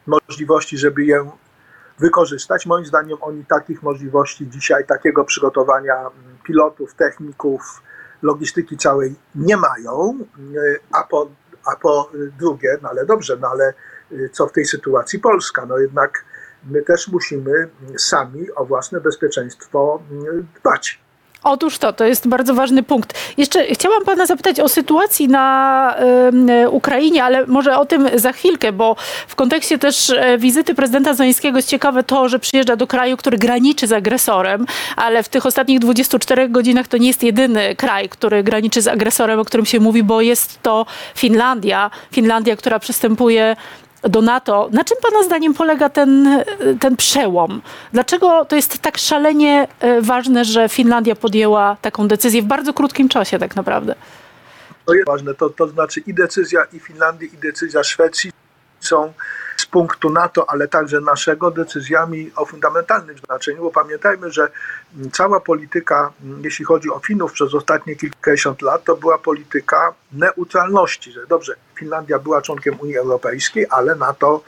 możliwości, 0.07 0.77
żeby 0.77 1.05
je 1.05 1.29
wykorzystać. 1.99 2.65
Moim 2.65 2.85
zdaniem 2.85 3.17
oni 3.21 3.45
takich 3.45 3.83
możliwości 3.83 4.49
dzisiaj, 4.49 4.85
takiego 4.85 5.25
przygotowania 5.25 5.95
mm, 5.99 6.11
pilotów, 6.43 6.93
techników, 6.93 7.81
logistyki 8.21 8.77
całej 8.77 9.15
nie 9.35 9.57
mają, 9.57 10.19
a 10.91 11.03
po, 11.03 11.29
a 11.73 11.75
po 11.75 12.11
drugie, 12.39 12.77
no 12.81 12.89
ale 12.89 13.05
dobrze, 13.05 13.37
no 13.41 13.47
ale 13.47 13.73
y, 14.11 14.29
co 14.33 14.47
w 14.47 14.51
tej 14.51 14.65
sytuacji 14.65 15.19
Polska? 15.19 15.65
No 15.65 15.77
jednak 15.77 16.25
my 16.65 16.81
też 16.81 17.07
musimy 17.07 17.69
sami 17.97 18.51
o 18.55 18.65
własne 18.65 19.01
bezpieczeństwo 19.01 20.01
mm, 20.11 20.47
dbać. 20.59 21.02
Otóż 21.43 21.77
to, 21.77 21.93
to 21.93 22.05
jest 22.05 22.27
bardzo 22.27 22.53
ważny 22.53 22.83
punkt. 22.83 23.13
Jeszcze 23.37 23.65
chciałam 23.65 24.03
pana 24.03 24.25
zapytać 24.25 24.59
o 24.59 24.69
sytuacji 24.69 25.27
na 25.27 25.95
em, 25.95 26.47
Ukrainie, 26.69 27.23
ale 27.23 27.45
może 27.47 27.77
o 27.77 27.85
tym 27.85 28.09
za 28.15 28.31
chwilkę, 28.31 28.71
bo 28.71 28.95
w 29.27 29.35
kontekście 29.35 29.79
też 29.79 30.09
e, 30.09 30.37
wizyty 30.37 30.75
prezydenta 30.75 31.13
Zeleńskiego 31.13 31.57
jest 31.57 31.69
ciekawe 31.69 32.03
to, 32.03 32.29
że 32.29 32.39
przyjeżdża 32.39 32.75
do 32.75 32.87
kraju, 32.87 33.17
który 33.17 33.37
graniczy 33.37 33.87
z 33.87 33.91
agresorem, 33.91 34.65
ale 34.95 35.23
w 35.23 35.29
tych 35.29 35.45
ostatnich 35.45 35.79
24 35.79 36.49
godzinach 36.49 36.87
to 36.87 36.97
nie 36.97 37.07
jest 37.07 37.23
jedyny 37.23 37.75
kraj, 37.75 38.09
który 38.09 38.43
graniczy 38.43 38.81
z 38.81 38.87
agresorem, 38.87 39.39
o 39.39 39.45
którym 39.45 39.65
się 39.65 39.79
mówi, 39.79 40.03
bo 40.03 40.21
jest 40.21 40.61
to 40.61 40.85
Finlandia. 41.15 41.91
Finlandia, 42.11 42.55
która 42.55 42.79
przystępuje 42.79 43.55
do 44.09 44.21
NATO. 44.21 44.69
Na 44.71 44.83
czym 44.83 44.97
Pana 45.01 45.23
zdaniem 45.23 45.53
polega 45.53 45.89
ten, 45.89 46.43
ten 46.79 46.97
przełom? 46.97 47.61
Dlaczego 47.93 48.45
to 48.45 48.55
jest 48.55 48.79
tak 48.79 48.97
szalenie 48.97 49.67
e, 49.79 50.01
ważne, 50.01 50.45
że 50.45 50.69
Finlandia 50.69 51.15
podjęła 51.15 51.77
taką 51.81 52.07
decyzję 52.07 52.41
w 52.41 52.45
bardzo 52.45 52.73
krótkim 52.73 53.09
czasie 53.09 53.39
tak 53.39 53.55
naprawdę? 53.55 53.95
To 54.85 54.93
jest 54.93 55.07
ważne, 55.07 55.33
to, 55.33 55.49
to 55.49 55.67
znaczy 55.67 55.99
i 56.07 56.13
decyzja 56.13 56.65
i 56.73 56.79
Finlandii, 56.79 57.29
i 57.33 57.37
decyzja 57.37 57.83
Szwecji 57.83 58.31
są 58.79 59.13
punktu 59.73 60.09
NATO, 60.09 60.49
ale 60.49 60.67
także 60.67 61.01
naszego 61.01 61.51
decyzjami 61.51 62.31
o 62.35 62.45
fundamentalnym 62.45 63.17
znaczeniu, 63.17 63.61
bo 63.61 63.71
pamiętajmy, 63.71 64.31
że 64.31 64.51
mm, 64.95 65.11
cała 65.11 65.39
polityka, 65.39 66.13
mm, 66.23 66.43
jeśli 66.43 66.65
chodzi 66.65 66.89
o 66.89 66.99
Finów 66.99 67.33
przez 67.33 67.53
ostatnie 67.53 67.95
kilkadziesiąt 67.95 68.61
lat, 68.61 68.83
to 68.83 68.95
była 68.95 69.17
polityka 69.17 69.93
neutralności, 70.11 71.11
że 71.11 71.27
dobrze, 71.27 71.55
Finlandia 71.75 72.19
była 72.19 72.41
członkiem 72.41 72.79
Unii 72.79 72.97
Europejskiej, 72.97 73.65
ale 73.69 73.95
NATO 73.95 74.43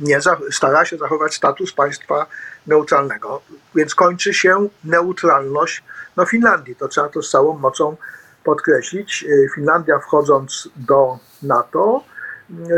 nie 0.00 0.18
stara 0.50 0.84
się 0.84 0.96
zachować 0.96 1.34
status 1.34 1.72
państwa 1.72 2.26
neutralnego, 2.66 3.40
więc 3.74 3.94
kończy 3.94 4.34
się 4.34 4.68
neutralność 4.84 5.82
no, 6.16 6.26
Finlandii. 6.26 6.76
To 6.76 6.88
trzeba 6.88 7.08
to 7.08 7.22
z 7.22 7.30
całą 7.30 7.58
mocą 7.58 7.96
podkreślić. 8.44 9.24
Y, 9.28 9.48
Finlandia 9.54 9.98
wchodząc 9.98 10.68
do 10.76 11.18
NATO 11.42 12.04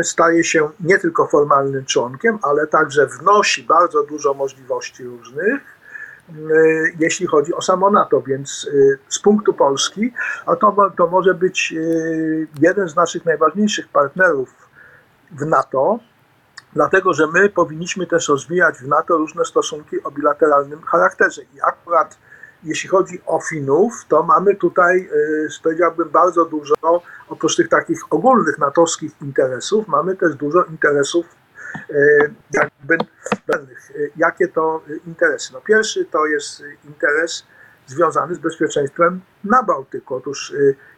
staje 0.03 0.43
się 0.43 0.69
nie 0.79 0.97
tylko 0.97 1.27
formalnym 1.27 1.85
członkiem, 1.85 2.39
ale 2.41 2.67
także 2.67 3.07
wnosi 3.07 3.63
bardzo 3.63 4.03
dużo 4.03 4.33
możliwości 4.33 5.03
różnych, 5.03 5.61
y, 6.29 6.93
jeśli 6.99 7.27
chodzi 7.27 7.53
o 7.53 7.61
samo 7.61 7.89
NATO, 7.89 8.21
więc 8.21 8.67
y, 8.73 8.99
z 9.09 9.19
punktu 9.19 9.53
Polski, 9.53 10.13
a 10.45 10.55
to, 10.55 10.91
to 10.97 11.07
może 11.07 11.33
być 11.33 11.73
y, 11.77 12.47
jeden 12.59 12.89
z 12.89 12.95
naszych 12.95 13.25
najważniejszych 13.25 13.87
partnerów 13.87 14.53
w 15.31 15.45
NATO, 15.45 15.99
dlatego 16.73 17.13
że 17.13 17.27
my 17.27 17.49
powinniśmy 17.49 18.07
też 18.07 18.29
rozwijać 18.29 18.77
w 18.77 18.87
NATO 18.87 19.17
różne 19.17 19.45
stosunki 19.45 20.03
o 20.03 20.11
bilateralnym 20.11 20.81
charakterze. 20.81 21.41
I 21.41 21.61
akurat 21.61 22.17
jeśli 22.63 22.89
chodzi 22.89 23.21
o 23.25 23.39
Finów, 23.49 24.05
to 24.07 24.23
mamy 24.23 24.55
tutaj, 24.55 25.09
y, 25.13 25.47
powiedziałbym, 25.63 26.09
bardzo 26.09 26.45
dużo, 26.45 26.75
oprócz 27.29 27.55
tych 27.55 27.69
takich 27.69 27.99
ogólnych 28.09 28.57
natowskich 28.57 29.11
interesów, 29.21 29.87
mamy 29.87 30.15
też 30.15 30.35
dużo 30.35 30.63
interesów 30.63 31.25
y, 31.89 32.33
jakby 32.53 32.97
pewnych. 33.45 33.91
Y, 33.91 34.11
Jakie 34.17 34.47
to 34.47 34.83
interesy? 35.07 35.53
No 35.53 35.61
pierwszy 35.61 36.05
to 36.05 36.25
jest 36.25 36.63
interes 36.85 37.45
związany 37.87 38.35
z 38.35 38.39
bezpieczeństwem 38.39 39.21
na 39.43 39.63
Bałtyku. 39.63 40.15
Otóż 40.15 40.53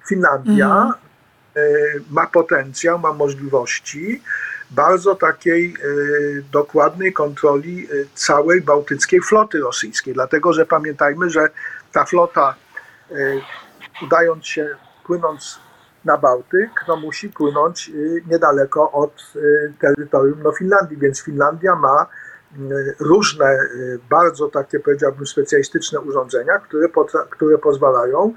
Finlandia 0.07 0.93
y, 0.95 1.12
ma 2.09 2.27
potencjał, 2.27 2.99
ma 2.99 3.13
możliwości 3.13 4.21
bardzo 4.73 5.15
takiej 5.15 5.73
y, 5.85 6.43
dokładnej 6.51 7.13
kontroli 7.13 7.87
y, 7.91 8.07
całej 8.15 8.61
bałtyckiej 8.61 9.21
floty 9.21 9.59
rosyjskiej, 9.59 10.13
dlatego 10.13 10.53
że 10.53 10.65
pamiętajmy, 10.65 11.29
że 11.29 11.49
ta 11.91 12.05
flota 12.05 12.55
udając 14.01 14.45
się, 14.45 14.75
płynąc 15.05 15.59
na 16.05 16.17
Bałtyk, 16.17 16.69
no 16.87 16.95
musi 16.95 17.29
płynąć 17.29 17.91
niedaleko 18.27 18.91
od 18.91 19.33
terytorium 19.79 20.43
no, 20.43 20.51
Finlandii, 20.51 20.97
więc 20.97 21.21
Finlandia 21.21 21.75
ma 21.75 22.05
różne, 22.99 23.57
bardzo 24.09 24.47
takie 24.47 24.79
powiedziałbym 24.79 25.27
specjalistyczne 25.27 25.99
urządzenia, 25.99 26.59
które, 26.59 26.87
które 27.29 27.57
pozwalają 27.57 28.33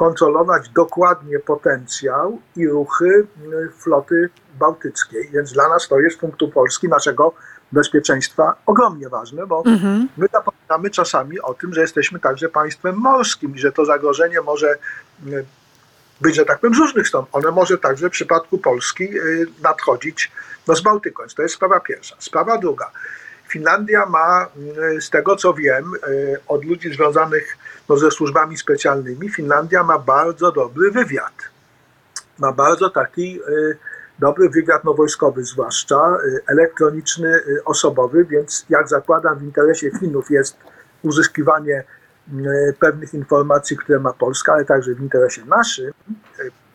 kontrolować 0.00 0.68
dokładnie 0.68 1.38
potencjał 1.38 2.38
i 2.56 2.68
ruchy 2.68 3.26
floty 3.78 4.30
bałtyckiej. 4.58 5.30
Więc 5.32 5.52
dla 5.52 5.68
nas 5.68 5.88
to 5.88 6.00
jest 6.00 6.16
z 6.16 6.20
punktu 6.20 6.48
Polski 6.48 6.88
naszego 6.88 7.32
bezpieczeństwa 7.72 8.54
ogromnie 8.66 9.08
ważne, 9.08 9.46
bo 9.46 9.62
mhm. 9.66 10.08
my 10.16 10.26
zapominamy 10.32 10.90
czasami 10.90 11.40
o 11.40 11.54
tym, 11.54 11.74
że 11.74 11.80
jesteśmy 11.80 12.20
także 12.20 12.48
państwem 12.48 12.96
morskim 12.96 13.54
i 13.54 13.58
że 13.58 13.72
to 13.72 13.84
zagrożenie 13.84 14.40
może 14.40 14.74
być, 16.20 16.36
że 16.36 16.44
tak 16.44 16.58
powiem, 16.58 16.74
z 16.74 16.78
różnych 16.78 17.08
stron. 17.08 17.24
One 17.32 17.50
może 17.50 17.78
także 17.78 18.08
w 18.08 18.12
przypadku 18.12 18.58
Polski 18.58 19.04
y, 19.04 19.46
nadchodzić 19.62 20.32
no, 20.66 20.76
z 20.76 20.80
Bałtyką. 20.80 21.22
Więc 21.22 21.34
to 21.34 21.42
jest 21.42 21.54
sprawa 21.54 21.80
pierwsza. 21.80 22.16
Sprawa 22.18 22.58
druga. 22.58 22.90
Finlandia 23.50 24.06
ma, 24.06 24.48
y, 24.96 25.00
z 25.00 25.10
tego 25.10 25.36
co 25.36 25.54
wiem, 25.54 25.92
y, 26.08 26.36
od 26.48 26.64
ludzi 26.64 26.94
związanych 26.94 27.56
no, 27.88 27.96
ze 27.96 28.10
służbami 28.10 28.56
specjalnymi, 28.56 29.30
Finlandia 29.30 29.84
ma 29.84 29.98
bardzo 29.98 30.52
dobry 30.52 30.90
wywiad. 30.90 31.34
Ma 32.38 32.52
bardzo 32.52 32.90
taki 32.90 33.40
dobry 34.18 34.48
wywiad 34.48 34.84
no, 34.84 34.94
wojskowy, 34.94 35.44
zwłaszcza 35.44 36.18
elektroniczny, 36.46 37.40
osobowy, 37.64 38.24
więc 38.24 38.66
jak 38.68 38.88
zakładam, 38.88 39.38
w 39.38 39.42
interesie 39.42 39.90
Finów 40.00 40.30
jest 40.30 40.56
uzyskiwanie 41.02 41.84
pewnych 42.78 43.14
informacji, 43.14 43.76
które 43.76 43.98
ma 43.98 44.12
Polska, 44.12 44.52
ale 44.52 44.64
także 44.64 44.94
w 44.94 45.00
interesie 45.00 45.44
naszym, 45.44 45.92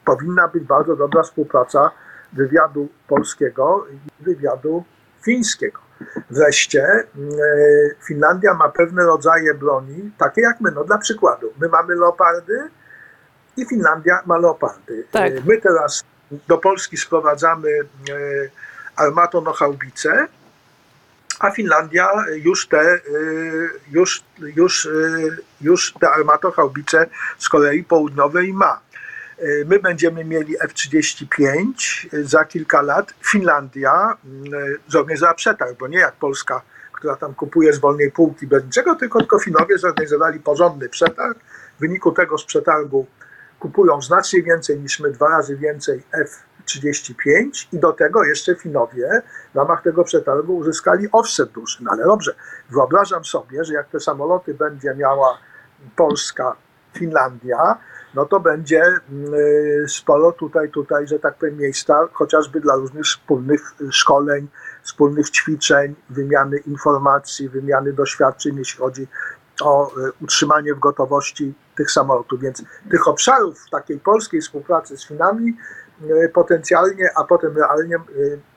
powinna 0.05 0.47
być 0.47 0.63
bardzo 0.63 0.95
dobra 0.95 1.23
współpraca 1.23 1.91
wywiadu 2.33 2.89
polskiego 3.07 3.85
i 3.91 4.23
wywiadu 4.23 4.83
fińskiego. 5.25 5.84
Wreszcie 6.29 6.83
e, 6.83 7.05
Finlandia 8.03 8.53
ma 8.53 8.69
pewne 8.69 9.03
rodzaje 9.03 9.53
broni, 9.53 10.11
takie 10.17 10.41
jak 10.41 10.61
my. 10.61 10.71
No 10.71 10.83
dla 10.83 10.97
przykładu, 10.97 11.53
my 11.61 11.69
mamy 11.69 11.95
leopardy 11.95 12.69
i 13.57 13.65
Finlandia 13.65 14.21
ma 14.25 14.37
leopardy. 14.37 15.05
Tak. 15.11 15.45
My 15.45 15.61
teraz 15.61 16.03
do 16.47 16.57
Polski 16.57 16.97
sprowadzamy 16.97 17.69
armatonochaubice, 18.95 20.27
a 21.39 21.51
Finlandia 21.51 22.09
już 22.35 22.67
te, 22.67 22.99
już, 23.91 24.23
już, 24.55 24.89
już 25.61 25.93
te 25.99 26.09
armatochaubice 26.09 27.07
z 27.37 27.49
Korei 27.49 27.83
Południowej 27.83 28.53
ma. 28.53 28.79
Y, 29.43 29.65
my 29.67 29.79
będziemy 29.79 30.25
mieli 30.25 30.55
F-35 30.61 31.73
za 32.23 32.45
kilka 32.45 32.81
lat. 32.81 33.13
Finlandia 33.31 34.17
zorganizowała 34.87 35.33
przetarg, 35.33 35.79
bo 35.79 35.87
nie 35.87 35.97
jak 35.97 36.15
Polska, 36.15 36.61
która 36.93 37.15
tam 37.15 37.33
kupuje 37.33 37.73
z 37.73 37.79
wolnej 37.79 38.11
półki 38.11 38.47
bez 38.47 38.63
niczego, 38.63 38.95
tylko, 38.95 39.19
tylko 39.19 39.39
Finowie 39.39 39.77
zorganizowali 39.77 40.39
porządny 40.39 40.89
przetarg. 40.89 41.39
W 41.77 41.79
wyniku 41.79 42.11
tego 42.11 42.37
z 42.37 42.45
przetargu 42.45 43.07
kupują 43.59 44.01
znacznie 44.01 44.43
więcej 44.43 44.79
niż 44.79 44.99
my, 44.99 45.11
dwa 45.11 45.29
razy 45.29 45.57
więcej 45.57 46.03
F-35 46.13 46.55
35 46.65 47.67
i 47.73 47.79
do 47.79 47.93
tego 47.93 48.23
jeszcze 48.23 48.55
Finowie 48.55 49.21
w 49.53 49.57
ramach 49.57 49.83
tego 49.83 50.03
przetargu 50.03 50.57
uzyskali 50.57 51.07
offset 51.11 51.51
duży. 51.51 51.77
No 51.81 51.91
ale 51.91 52.03
dobrze, 52.03 52.35
wyobrażam 52.69 53.25
sobie, 53.25 53.63
że 53.63 53.73
jak 53.73 53.89
te 53.89 53.99
samoloty 53.99 54.53
będzie 54.53 54.95
miała 54.95 55.37
Polska, 55.95 56.55
Finlandia, 56.93 57.77
no 58.15 58.25
to 58.25 58.39
będzie 58.39 58.81
mm, 58.81 59.33
sporo 59.87 60.31
tutaj, 60.31 60.69
tutaj, 60.69 61.07
że 61.07 61.19
tak 61.19 61.35
powiem, 61.35 61.57
miejsca 61.57 62.07
chociażby 62.13 62.61
dla 62.61 62.75
różnych 62.75 63.05
wspólnych 63.05 63.73
szkoleń, 63.91 64.47
wspólnych 64.83 65.29
ćwiczeń, 65.29 65.95
wymiany 66.09 66.57
informacji, 66.57 67.49
wymiany 67.49 67.93
doświadczeń, 67.93 68.57
jeśli 68.57 68.79
chodzi 68.79 69.07
o 69.61 69.87
e, 69.87 70.11
utrzymanie 70.21 70.73
w 70.73 70.79
gotowości 70.79 71.53
tych 71.75 71.91
samolotów. 71.91 72.41
Więc 72.41 72.63
tych 72.91 73.07
obszarów 73.07 73.69
takiej 73.71 73.99
polskiej 73.99 74.41
współpracy 74.41 74.97
z 74.97 75.07
Finami 75.07 75.53
E, 76.01 76.29
potencjalnie, 76.29 77.09
a 77.15 77.23
potem 77.23 77.57
realnie 77.57 77.95
e, 77.95 77.99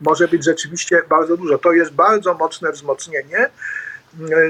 może 0.01 0.29
być 0.29 0.45
rzeczywiście 0.45 1.03
bardzo 1.09 1.37
dużo. 1.37 1.59
To 1.59 1.73
jest 1.73 1.93
bardzo 1.93 2.35
mocne 2.35 2.73
wzmocnienie 2.73 3.39
e, 3.39 3.51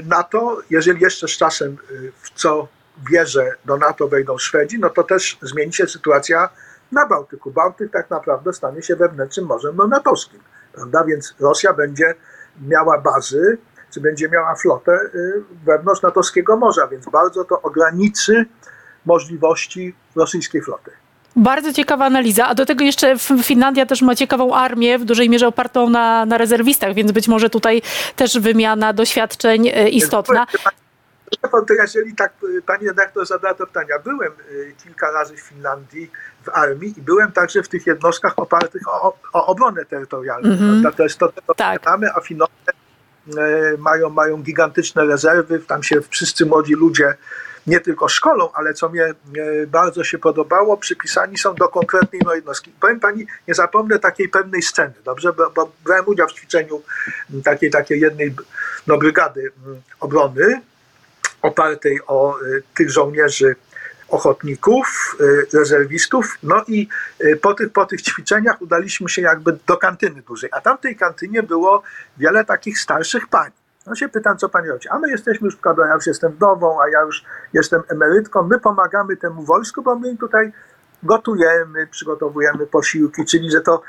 NATO. 0.04 0.58
Jeżeli 0.70 1.00
jeszcze 1.00 1.28
z 1.28 1.30
czasem, 1.30 1.76
w 2.22 2.30
co 2.34 2.68
wierzę, 3.10 3.52
do 3.64 3.76
NATO 3.76 4.08
wejdą 4.08 4.38
Szwedzi, 4.38 4.78
no 4.78 4.90
to 4.90 5.02
też 5.02 5.38
zmieni 5.42 5.72
się 5.72 5.86
sytuacja 5.86 6.48
na 6.92 7.06
Bałtyku. 7.06 7.50
Bałtyk 7.50 7.92
tak 7.92 8.10
naprawdę 8.10 8.52
stanie 8.52 8.82
się 8.82 8.96
wewnętrznym 8.96 9.46
morzem 9.46 9.76
no, 9.76 9.86
natowskim, 9.86 10.40
prawda? 10.72 11.04
Więc 11.04 11.34
Rosja 11.40 11.72
będzie 11.72 12.14
miała 12.66 12.98
bazy, 12.98 13.58
czy 13.90 14.00
będzie 14.00 14.28
miała 14.28 14.54
flotę 14.54 15.00
wewnątrz 15.64 16.02
natowskiego 16.02 16.56
morza, 16.56 16.86
więc 16.86 17.08
bardzo 17.08 17.44
to 17.44 17.62
ograniczy 17.62 18.46
możliwości 19.06 19.94
rosyjskiej 20.16 20.62
floty. 20.62 20.90
Bardzo 21.36 21.72
ciekawa 21.72 22.04
analiza, 22.04 22.46
a 22.46 22.54
do 22.54 22.66
tego 22.66 22.84
jeszcze 22.84 23.18
Finlandia 23.42 23.86
też 23.86 24.02
ma 24.02 24.14
ciekawą 24.14 24.54
armię, 24.54 24.98
w 24.98 25.04
dużej 25.04 25.30
mierze 25.30 25.48
opartą 25.48 25.90
na, 25.90 26.26
na 26.26 26.38
rezerwistach, 26.38 26.94
więc 26.94 27.12
być 27.12 27.28
może 27.28 27.50
tutaj 27.50 27.82
też 28.16 28.38
wymiana 28.38 28.92
doświadczeń 28.92 29.68
e, 29.68 29.88
istotna. 31.32 31.62
To 31.62 31.74
jeżeli 31.74 32.14
tak 32.14 32.32
pani 32.66 32.86
redaktor 32.86 33.26
zadała 33.26 33.54
to 33.54 33.66
pytania, 33.66 33.98
byłem 34.04 34.32
e, 34.32 34.72
kilka 34.84 35.10
razy 35.10 35.36
w 35.36 35.40
Finlandii 35.40 36.10
w 36.44 36.48
armii 36.48 36.94
i 36.98 37.02
byłem 37.02 37.32
także 37.32 37.62
w 37.62 37.68
tych 37.68 37.86
jednostkach 37.86 38.32
opartych 38.36 38.82
o, 38.88 39.18
o 39.32 39.46
obronę 39.46 39.84
terytorialną. 39.84 40.48
Mm 40.48 40.82
-hmm. 40.82 40.94
To 40.96 41.02
jest 41.02 41.18
to, 41.18 41.32
co 41.46 41.54
tak. 41.54 41.86
mamy, 41.86 42.12
a 42.14 42.20
Finowie 42.20 42.52
e, 43.38 43.76
mają, 43.78 44.10
mają 44.10 44.42
gigantyczne 44.42 45.04
rezerwy, 45.04 45.58
tam 45.58 45.82
się 45.82 46.00
wszyscy 46.10 46.46
młodzi 46.46 46.74
ludzie 46.74 47.14
nie 47.68 47.80
tylko 47.80 48.08
szkolą, 48.08 48.52
ale 48.54 48.74
co 48.74 48.88
mnie 48.88 49.14
bardzo 49.66 50.04
się 50.04 50.18
podobało, 50.18 50.76
przypisani 50.76 51.38
są 51.38 51.54
do 51.54 51.68
konkretnej 51.68 52.22
no, 52.24 52.34
jednostki. 52.34 52.72
Powiem 52.80 53.00
pani, 53.00 53.26
nie 53.48 53.54
zapomnę 53.54 53.98
takiej 53.98 54.28
pewnej 54.28 54.62
sceny, 54.62 54.94
dobrze, 55.04 55.32
bo, 55.32 55.50
bo 55.50 55.72
brałem 55.84 56.04
udział 56.08 56.28
w 56.28 56.32
ćwiczeniu 56.32 56.82
takiej, 57.44 57.70
takiej 57.70 58.00
jednej 58.00 58.34
no, 58.86 58.98
brygady 58.98 59.52
obrony 60.00 60.60
opartej 61.42 62.00
o 62.06 62.34
e, 62.34 62.42
tych 62.74 62.90
żołnierzy 62.90 63.56
ochotników, 64.08 65.16
e, 65.20 65.58
rezerwistów. 65.58 66.38
No 66.42 66.64
i 66.66 66.88
po 67.42 67.54
tych, 67.54 67.72
po 67.72 67.86
tych 67.86 68.02
ćwiczeniach 68.02 68.62
udaliśmy 68.62 69.08
się 69.08 69.22
jakby 69.22 69.58
do 69.66 69.76
kantyny 69.76 70.22
dużej. 70.22 70.50
A 70.52 70.60
tam 70.60 70.78
w 70.78 70.80
tej 70.80 70.96
kantynie 70.96 71.42
było 71.42 71.82
wiele 72.18 72.44
takich 72.44 72.78
starszych 72.78 73.28
pań. 73.28 73.50
No 73.86 73.94
się 73.94 74.08
pytam, 74.08 74.38
co 74.38 74.48
pani 74.48 74.68
robi. 74.68 74.88
A 74.88 74.98
my 74.98 75.10
jesteśmy 75.10 75.44
już, 75.44 75.56
prawda, 75.56 75.86
ja 75.86 75.94
już 75.94 76.06
jestem 76.06 76.32
wdową, 76.32 76.82
a 76.82 76.88
ja 76.88 77.00
już 77.00 77.24
jestem 77.52 77.82
emerytką. 77.88 78.42
My 78.42 78.60
pomagamy 78.60 79.16
temu 79.16 79.42
wojsku, 79.42 79.82
bo 79.82 79.96
my 79.96 80.16
tutaj 80.16 80.52
gotujemy, 81.02 81.86
przygotowujemy 81.86 82.66
posiłki, 82.66 83.24
czyli 83.24 83.50
że 83.50 83.60
to 83.60 83.82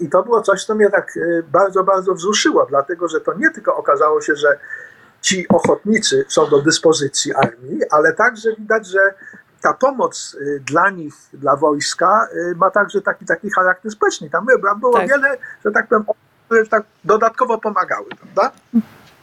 i 0.00 0.08
to 0.08 0.22
było 0.22 0.42
coś, 0.42 0.64
co 0.64 0.74
mnie 0.74 0.90
tak 0.90 1.18
bardzo, 1.52 1.84
bardzo 1.84 2.14
wzruszyło, 2.14 2.66
dlatego 2.66 3.08
że 3.08 3.20
to 3.20 3.34
nie 3.34 3.50
tylko 3.50 3.76
okazało 3.76 4.20
się, 4.20 4.36
że 4.36 4.58
ci 5.26 5.48
ochotnicy 5.48 6.24
są 6.28 6.46
do 6.46 6.62
dyspozycji 6.62 7.34
armii, 7.34 7.80
ale 7.90 8.12
także 8.12 8.48
widać, 8.58 8.86
że 8.86 8.98
ta 9.62 9.74
pomoc 9.74 10.36
e, 10.40 10.60
dla 10.60 10.90
nich, 10.90 11.14
dla 11.32 11.56
wojska 11.56 12.28
e, 12.50 12.54
ma 12.54 12.70
także 12.70 13.02
taki, 13.02 13.24
taki 13.24 13.50
charakter 13.50 13.92
społeczny. 13.92 14.30
Tam 14.30 14.46
było 14.80 14.92
tak. 14.92 15.08
wiele, 15.08 15.36
że 15.64 15.70
tak 15.70 15.88
powiem, 15.88 16.04
które 16.46 16.66
tak 16.66 16.82
dodatkowo 17.04 17.58
pomagały, 17.58 18.06
prawda? 18.20 18.52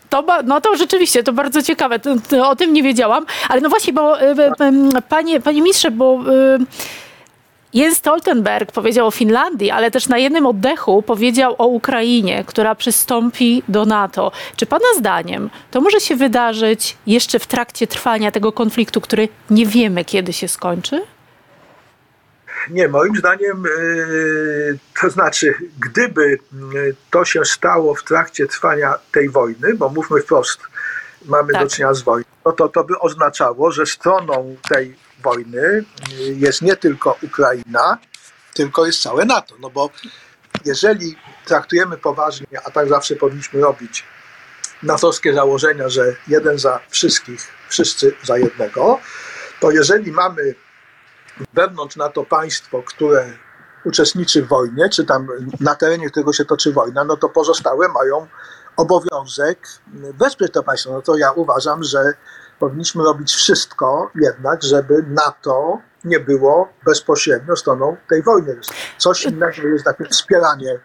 To, 0.09 0.25
no 0.43 0.61
to 0.61 0.75
rzeczywiście, 0.75 1.23
to 1.23 1.33
bardzo 1.33 1.61
ciekawe. 1.61 1.99
To, 1.99 2.15
to, 2.29 2.49
o 2.49 2.55
tym 2.55 2.73
nie 2.73 2.83
wiedziałam. 2.83 3.25
Ale 3.49 3.61
no 3.61 3.69
właśnie, 3.69 3.93
bo 3.93 4.21
e, 4.21 4.35
panie, 5.09 5.39
panie 5.39 5.61
mistrze, 5.61 5.91
bo 5.91 6.19
Jens 7.73 7.97
Stoltenberg 7.97 8.71
powiedział 8.71 9.07
o 9.07 9.11
Finlandii, 9.11 9.71
ale 9.71 9.91
też 9.91 10.07
na 10.07 10.17
jednym 10.17 10.45
oddechu 10.45 11.01
powiedział 11.01 11.55
o 11.57 11.67
Ukrainie, 11.67 12.43
która 12.47 12.75
przystąpi 12.75 13.63
do 13.67 13.85
NATO. 13.85 14.31
Czy 14.55 14.65
Pana 14.65 14.85
zdaniem 14.97 15.49
to 15.71 15.81
może 15.81 15.99
się 15.99 16.15
wydarzyć 16.15 16.97
jeszcze 17.07 17.39
w 17.39 17.47
trakcie 17.47 17.87
trwania 17.87 18.31
tego 18.31 18.51
konfliktu, 18.51 19.01
który 19.01 19.27
nie 19.49 19.65
wiemy, 19.65 20.05
kiedy 20.05 20.33
się 20.33 20.47
skończy? 20.47 21.01
Nie, 22.69 22.87
moim 22.87 23.15
zdaniem, 23.15 23.65
e, 23.65 23.69
to 25.01 25.09
znaczy, 25.09 25.53
gdyby 25.79 26.23
e, 26.53 26.57
to 27.11 27.25
się 27.25 27.45
stało 27.45 27.95
w 27.95 28.03
trakcie 28.03 28.47
trwania 28.47 28.93
tej 29.11 29.29
wojny, 29.29 29.73
bo 29.73 29.89
mówmy 29.89 30.21
wprost, 30.21 30.59
mamy 31.25 31.53
tak. 31.53 31.63
do 31.63 31.69
czynienia 31.69 31.93
z 31.93 32.01
wojną, 32.01 32.25
no 32.45 32.51
to 32.51 32.69
to 32.69 32.83
by 32.83 32.99
oznaczało, 32.99 33.71
że 33.71 33.85
stroną 33.85 34.55
tej 34.69 34.95
wojny 35.23 35.61
e, 35.61 36.23
jest 36.23 36.61
nie 36.61 36.75
tylko 36.75 37.17
Ukraina, 37.21 37.97
tylko 38.53 38.85
jest 38.85 39.01
całe 39.01 39.25
NATO. 39.25 39.55
No 39.59 39.69
bo 39.69 39.89
jeżeli 40.65 41.15
traktujemy 41.45 41.97
poważnie, 41.97 42.47
a 42.65 42.71
tak 42.71 42.89
zawsze 42.89 43.15
powinniśmy 43.15 43.61
robić, 43.61 44.05
natowskie 44.83 45.33
założenia, 45.33 45.89
że 45.89 46.15
jeden 46.27 46.59
za 46.59 46.79
wszystkich, 46.89 47.47
wszyscy 47.69 48.15
za 48.23 48.37
jednego, 48.37 48.99
to 49.59 49.71
jeżeli 49.71 50.11
mamy 50.11 50.55
wewnątrz 51.53 51.95
NATO 51.95 52.23
państwo, 52.25 52.83
które 52.83 53.33
uczestniczy 53.85 54.41
w 54.43 54.47
wojnie, 54.47 54.89
czy 54.89 55.05
tam 55.05 55.27
na 55.59 55.75
terenie 55.75 56.09
którego 56.09 56.33
się 56.33 56.45
toczy 56.45 56.71
wojna, 56.71 57.03
no 57.03 57.17
to 57.17 57.29
pozostałe 57.29 57.87
mają 57.87 58.27
obowiązek 58.77 59.67
wesprzeć 59.93 60.53
to 60.53 60.63
państwo. 60.63 60.91
No 60.91 61.01
to 61.01 61.17
ja 61.17 61.31
uważam, 61.31 61.83
że 61.83 62.13
powinniśmy 62.63 63.03
robić 63.03 63.33
wszystko 63.33 64.11
jednak, 64.15 64.63
żeby 64.63 65.05
NATO 65.07 65.79
nie 66.03 66.19
było 66.19 66.69
bezpośrednio 66.85 67.55
stroną 67.55 67.97
tej 68.09 68.23
wojny. 68.23 68.59
Coś 68.97 69.23
innego 69.25 69.67
jest 69.67 69.85
takie 69.85 70.05
wspieranie 70.05 70.79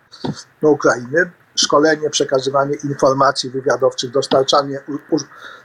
Ukrainy, 0.63 1.31
szkolenie, 1.57 2.11
przekazywanie 2.11 2.77
informacji 2.85 3.51
wywiadowczych, 3.51 4.11
dostarczanie 4.11 4.81
u, 4.89 5.15
u, 5.15 5.19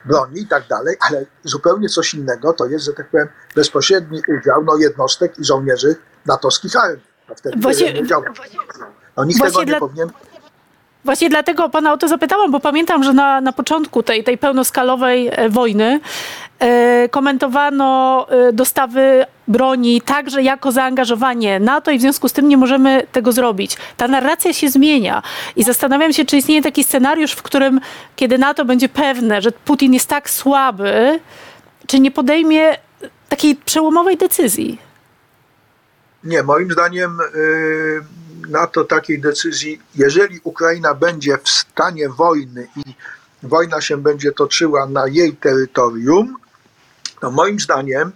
broni 0.05 0.41
i 0.41 0.47
tak 0.47 0.67
dalej, 0.67 0.97
ale 1.09 1.25
zupełnie 1.43 1.89
coś 1.89 2.13
innego 2.13 2.53
to 2.53 2.65
jest, 2.65 2.85
że 2.85 2.93
tak 2.93 3.09
powiem, 3.09 3.27
bezpośredni 3.55 4.21
udział 4.39 4.63
no, 4.63 4.77
jednostek 4.77 5.39
i 5.39 5.45
żołnierzy 5.45 5.95
natowskich 6.25 6.75
armii. 6.75 7.05
A 7.31 7.35
wtedy 7.35 7.57
Właśnie-. 7.59 8.03
No, 9.17 9.23
nikt 9.23 9.41
tego 9.41 9.59
nie 9.59 9.65
dla- 9.65 9.79
powinien 9.79 10.09
Właśnie 11.05 11.29
dlatego 11.29 11.69
pana 11.69 11.93
o 11.93 11.97
to 11.97 12.07
zapytałam, 12.07 12.51
bo 12.51 12.59
pamiętam, 12.59 13.03
że 13.03 13.13
na, 13.13 13.41
na 13.41 13.53
początku 13.53 14.03
tej, 14.03 14.23
tej 14.23 14.37
pełnoskalowej 14.37 15.29
e, 15.31 15.49
wojny 15.49 15.99
e, 16.59 17.09
komentowano 17.09 18.27
e, 18.29 18.53
dostawy 18.53 19.25
broni 19.47 20.01
także 20.01 20.43
jako 20.43 20.71
zaangażowanie 20.71 21.59
NATO 21.59 21.91
i 21.91 21.97
w 21.97 22.01
związku 22.01 22.29
z 22.29 22.33
tym 22.33 22.47
nie 22.47 22.57
możemy 22.57 23.07
tego 23.11 23.31
zrobić. 23.31 23.77
Ta 23.97 24.07
narracja 24.07 24.53
się 24.53 24.69
zmienia 24.69 25.21
i 25.55 25.63
zastanawiam 25.63 26.13
się, 26.13 26.25
czy 26.25 26.37
istnieje 26.37 26.61
taki 26.61 26.83
scenariusz, 26.83 27.31
w 27.31 27.41
którym 27.41 27.79
kiedy 28.15 28.37
NATO 28.37 28.65
będzie 28.65 28.89
pewne, 28.89 29.41
że 29.41 29.51
Putin 29.51 29.93
jest 29.93 30.09
tak 30.09 30.29
słaby, 30.29 31.19
czy 31.87 31.99
nie 31.99 32.11
podejmie 32.11 32.77
takiej 33.29 33.55
przełomowej 33.55 34.17
decyzji. 34.17 34.77
Nie, 36.23 36.43
moim 36.43 36.71
zdaniem 36.71 37.17
y, 37.35 38.22
na 38.49 38.67
to 38.67 38.83
takiej 38.83 39.21
decyzji, 39.21 39.81
jeżeli 39.95 40.39
Ukraina 40.43 40.93
będzie 40.93 41.37
w 41.43 41.49
stanie 41.49 42.09
wojny 42.09 42.67
i 42.75 42.95
wojna 43.43 43.81
się 43.81 43.97
będzie 43.97 44.31
toczyła 44.31 44.85
na 44.85 45.07
jej 45.07 45.35
terytorium, 45.35 46.35
to 47.19 47.31
moim 47.31 47.59
zdaniem 47.59 48.11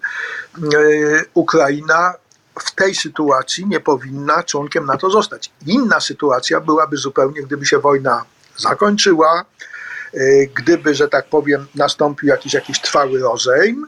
y, 0.74 1.26
Ukraina 1.34 2.14
w 2.60 2.76
tej 2.76 2.96
sytuacji 2.96 3.66
nie 3.66 3.80
powinna 3.80 4.44
członkiem 4.44 4.86
NATO 4.86 5.10
zostać. 5.10 5.52
Inna 5.66 6.00
sytuacja 6.00 6.60
byłaby 6.62 6.98
zupełnie, 6.98 7.42
gdyby 7.42 7.66
się 7.66 7.80
wojna 7.80 8.26
zakończyła, 8.58 9.46
y, 10.14 10.50
gdyby, 10.56 10.96
że 10.96 11.08
tak 11.08 11.30
powiem, 11.30 11.68
nastąpił 11.76 12.30
jakiś, 12.30 12.54
jakiś 12.54 12.82
trwały 12.82 13.20
rozejm, 13.20 13.88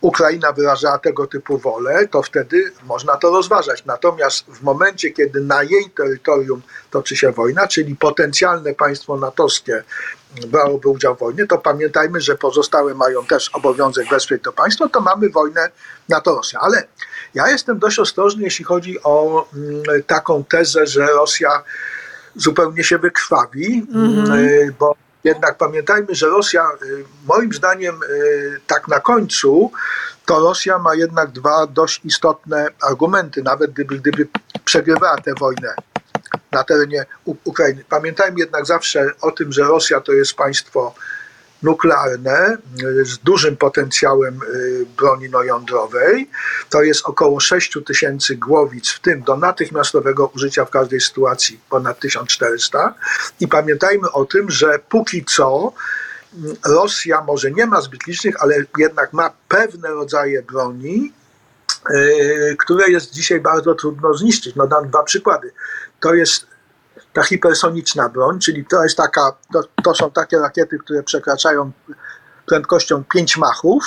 Ukraina 0.00 0.52
wyrażała 0.52 0.98
tego 0.98 1.26
typu 1.26 1.58
wolę, 1.58 2.08
to 2.08 2.22
wtedy 2.22 2.72
można 2.84 3.16
to 3.16 3.30
rozważać. 3.30 3.84
Natomiast 3.84 4.46
w 4.46 4.62
momencie, 4.62 5.10
kiedy 5.10 5.40
na 5.40 5.62
jej 5.62 5.90
terytorium 5.96 6.62
toczy 6.90 7.16
się 7.16 7.32
wojna, 7.32 7.68
czyli 7.68 7.96
potencjalne 7.96 8.74
państwo 8.74 9.16
natowskie 9.16 9.82
brałoby 10.46 10.88
udział 10.88 11.14
w 11.14 11.18
wojnie, 11.18 11.46
to 11.46 11.58
pamiętajmy, 11.58 12.20
że 12.20 12.34
pozostałe 12.36 12.94
mają 12.94 13.26
też 13.26 13.50
obowiązek 13.52 14.08
wesprzeć 14.10 14.42
to 14.42 14.52
państwo, 14.52 14.88
to 14.88 15.00
mamy 15.00 15.28
wojnę 15.30 15.70
NATO-Rosja. 16.08 16.60
Ale 16.60 16.82
ja 17.34 17.48
jestem 17.48 17.78
dość 17.78 17.98
ostrożny, 17.98 18.42
jeśli 18.42 18.64
chodzi 18.64 19.02
o 19.02 19.46
mm, 19.54 20.02
taką 20.06 20.44
tezę, 20.44 20.86
że 20.86 21.06
Rosja 21.06 21.62
zupełnie 22.36 22.84
się 22.84 22.98
wykrwawi, 22.98 23.86
y, 24.36 24.74
bo 24.78 25.03
jednak 25.24 25.56
pamiętajmy, 25.56 26.14
że 26.14 26.26
Rosja, 26.26 26.70
y, 26.82 27.04
moim 27.24 27.52
zdaniem, 27.52 28.02
y, 28.02 28.60
tak 28.66 28.88
na 28.88 29.00
końcu, 29.00 29.72
to 30.26 30.40
Rosja 30.40 30.78
ma 30.78 30.94
jednak 30.94 31.30
dwa 31.30 31.66
dość 31.66 32.00
istotne 32.04 32.68
argumenty, 32.80 33.42
nawet 33.42 33.70
gdyby, 33.72 33.98
gdyby 33.98 34.28
przegrywała 34.64 35.16
tę 35.16 35.34
wojnę 35.40 35.74
na 36.52 36.64
terenie 36.64 37.06
Ukrainy. 37.24 37.84
Pamiętajmy 37.88 38.40
jednak 38.40 38.66
zawsze 38.66 39.10
o 39.20 39.30
tym, 39.30 39.52
że 39.52 39.62
Rosja 39.62 40.00
to 40.00 40.12
jest 40.12 40.34
państwo 40.34 40.94
nuklearne 41.64 42.56
y, 42.82 43.04
z 43.04 43.18
dużym 43.18 43.56
potencjałem 43.56 44.40
y, 44.42 44.86
broni 44.96 45.28
no 45.30 45.42
jądrowej. 45.42 46.30
To 46.70 46.82
jest 46.82 47.04
około 47.04 47.40
6 47.40 47.78
tysięcy 47.86 48.36
głowic, 48.36 48.90
w 48.90 49.00
tym 49.00 49.22
do 49.22 49.36
natychmiastowego 49.36 50.30
użycia 50.34 50.64
w 50.64 50.70
każdej 50.70 51.00
sytuacji 51.00 51.60
ponad 51.70 52.00
1400. 52.00 52.94
I 53.40 53.48
pamiętajmy 53.48 54.10
o 54.12 54.24
tym, 54.24 54.50
że 54.50 54.78
póki 54.88 55.24
co 55.24 55.72
mm, 56.38 56.56
Rosja 56.66 57.24
może 57.24 57.50
nie 57.50 57.66
ma 57.66 57.80
zbyt 57.80 58.06
licznych, 58.06 58.42
ale 58.42 58.56
jednak 58.78 59.12
ma 59.12 59.30
pewne 59.48 59.88
rodzaje 59.88 60.42
broni, 60.42 61.12
y, 61.90 62.56
które 62.58 62.90
jest 62.90 63.12
dzisiaj 63.12 63.40
bardzo 63.40 63.74
trudno 63.74 64.14
zniszczyć. 64.14 64.54
No 64.56 64.66
dam 64.66 64.88
dwa 64.88 65.02
przykłady. 65.02 65.52
To 66.00 66.14
jest 66.14 66.53
ta 67.14 67.22
hipersoniczna 67.22 68.08
broń, 68.08 68.38
czyli 68.38 68.64
to 68.64 68.82
jest 68.82 68.96
taka, 68.96 69.36
to, 69.52 69.62
to 69.84 69.94
są 69.94 70.10
takie 70.10 70.38
rakiety, 70.38 70.78
które 70.78 71.02
przekraczają 71.02 71.72
prędkością 72.46 73.04
5 73.04 73.36
machów. 73.36 73.84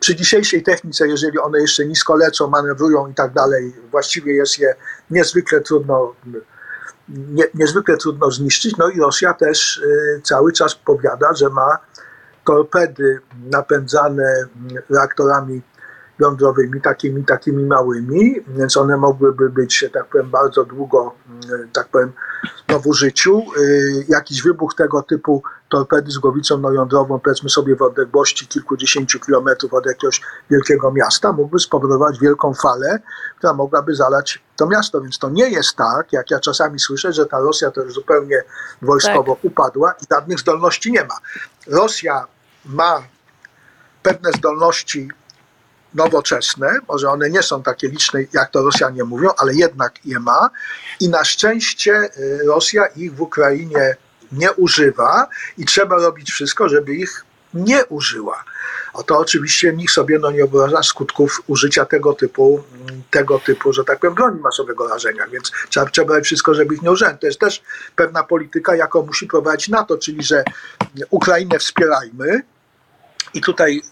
Przy 0.00 0.16
dzisiejszej 0.16 0.62
technice, 0.62 1.08
jeżeli 1.08 1.38
one 1.38 1.60
jeszcze 1.60 1.86
nisko 1.86 2.16
lecą, 2.16 2.48
manewrują 2.48 3.08
i 3.08 3.14
tak 3.14 3.32
dalej, 3.32 3.74
właściwie 3.90 4.34
jest 4.34 4.58
je 4.58 4.74
niezwykle 5.10 5.60
trudno, 5.60 6.14
nie, 7.08 7.44
niezwykle 7.54 7.96
trudno 7.96 8.30
zniszczyć. 8.30 8.76
No 8.76 8.88
i 8.88 9.00
Rosja 9.00 9.34
też 9.34 9.76
y, 9.76 10.20
cały 10.24 10.52
czas 10.52 10.74
powiada, 10.74 11.34
że 11.34 11.48
ma 11.48 11.78
torpedy 12.44 13.20
napędzane 13.50 14.24
mm, 14.24 14.82
reaktorami 14.90 15.62
jądrowymi, 16.18 16.80
takimi, 16.80 17.24
takimi 17.24 17.64
małymi, 17.64 18.34
więc 18.46 18.76
one 18.76 18.96
mogłyby 18.96 19.50
być, 19.50 19.78
że 19.78 19.90
tak 19.90 20.06
powiem, 20.06 20.30
bardzo 20.30 20.64
długo, 20.64 21.14
mm, 21.28 21.68
tak 21.72 21.88
powiem, 21.88 22.12
no 22.68 22.80
w 22.80 22.86
użyciu. 22.86 23.42
Y, 23.58 24.04
Jakiś 24.08 24.42
wybuch 24.42 24.74
tego 24.74 25.02
typu 25.02 25.42
torpedy 25.68 26.10
z 26.10 26.18
głowicą 26.18 26.58
no 26.58 26.72
jądrową, 26.72 27.20
powiedzmy 27.20 27.50
sobie 27.50 27.76
w 27.76 27.82
odległości 27.82 28.46
kilkudziesięciu 28.46 29.20
kilometrów 29.20 29.74
od 29.74 29.86
jakiegoś 29.86 30.20
wielkiego 30.50 30.92
miasta, 30.92 31.32
mógłby 31.32 31.58
spowodować 31.58 32.18
wielką 32.18 32.54
falę, 32.54 32.98
która 33.38 33.54
mogłaby 33.54 33.94
zalać 33.94 34.42
to 34.56 34.66
miasto. 34.66 35.00
Więc 35.00 35.18
to 35.18 35.30
nie 35.30 35.50
jest 35.50 35.76
tak, 35.76 36.12
jak 36.12 36.30
ja 36.30 36.40
czasami 36.40 36.78
słyszę, 36.78 37.12
że 37.12 37.26
ta 37.26 37.38
Rosja 37.38 37.70
to 37.70 37.82
już 37.82 37.94
zupełnie 37.94 38.42
wojskowo 38.82 39.36
upadła 39.42 39.92
i 39.92 40.04
żadnych 40.14 40.40
zdolności 40.40 40.92
nie 40.92 41.04
ma. 41.04 41.18
Rosja 41.66 42.26
ma 42.64 43.02
pewne 44.02 44.32
zdolności 44.32 45.08
nowoczesne, 45.94 46.78
może 46.88 47.10
one 47.10 47.30
nie 47.30 47.42
są 47.42 47.62
takie 47.62 47.88
liczne, 47.88 48.20
jak 48.32 48.50
to 48.50 48.62
Rosjanie 48.62 49.04
mówią, 49.04 49.30
ale 49.36 49.54
jednak 49.54 49.92
je 50.04 50.20
ma 50.20 50.50
i 51.00 51.08
na 51.08 51.24
szczęście 51.24 51.92
y, 51.92 52.46
Rosja 52.46 52.86
ich 52.86 53.14
w 53.14 53.20
Ukrainie 53.20 53.96
nie 54.32 54.52
używa 54.52 55.28
i 55.58 55.64
trzeba 55.64 55.96
robić 55.96 56.30
wszystko, 56.30 56.68
żeby 56.68 56.94
ich 56.94 57.24
nie 57.54 57.84
użyła. 57.84 58.44
A 58.94 59.02
to 59.02 59.18
oczywiście 59.18 59.72
nikt 59.72 59.92
sobie 59.92 60.18
no, 60.18 60.30
nie 60.30 60.46
wyobraża 60.46 60.82
skutków 60.82 61.42
użycia 61.46 61.84
tego 61.84 62.12
typu, 62.12 62.64
mm, 62.88 63.02
tego 63.10 63.38
typu, 63.38 63.72
że 63.72 63.84
tak 63.84 63.98
powiem, 63.98 64.14
broni 64.14 64.40
masowego 64.40 64.88
rażenia, 64.88 65.26
więc 65.26 65.52
trzeba, 65.68 65.86
trzeba 65.86 66.14
robić 66.14 66.26
wszystko, 66.26 66.54
żeby 66.54 66.74
ich 66.74 66.82
nie 66.82 66.90
używać. 66.90 67.20
To 67.20 67.26
jest 67.26 67.40
też 67.40 67.62
pewna 67.96 68.22
polityka, 68.22 68.76
jaką 68.76 69.06
musi 69.06 69.26
prowadzić 69.26 69.68
NATO, 69.68 69.98
czyli 69.98 70.22
że 70.22 70.44
Ukrainę 71.10 71.58
wspierajmy 71.58 72.42
i 73.34 73.40
tutaj 73.40 73.82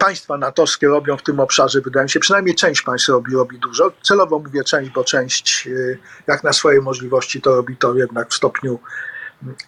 państwa 0.00 0.38
natowskie 0.38 0.86
robią 0.86 1.16
w 1.16 1.22
tym 1.22 1.40
obszarze, 1.40 1.80
wydaje 1.80 2.04
mi 2.04 2.10
się, 2.10 2.20
przynajmniej 2.20 2.54
część 2.54 2.82
państw 2.82 3.08
robi, 3.08 3.34
robi 3.34 3.58
dużo. 3.58 3.92
Celowo 4.02 4.38
mówię 4.38 4.64
część, 4.64 4.90
bo 4.90 5.04
część 5.04 5.66
y, 5.66 5.98
jak 6.26 6.44
na 6.44 6.52
swoje 6.52 6.80
możliwości 6.80 7.42
to 7.42 7.56
robi 7.56 7.76
to 7.76 7.94
jednak 7.94 8.30
w 8.30 8.34
stopniu 8.34 8.78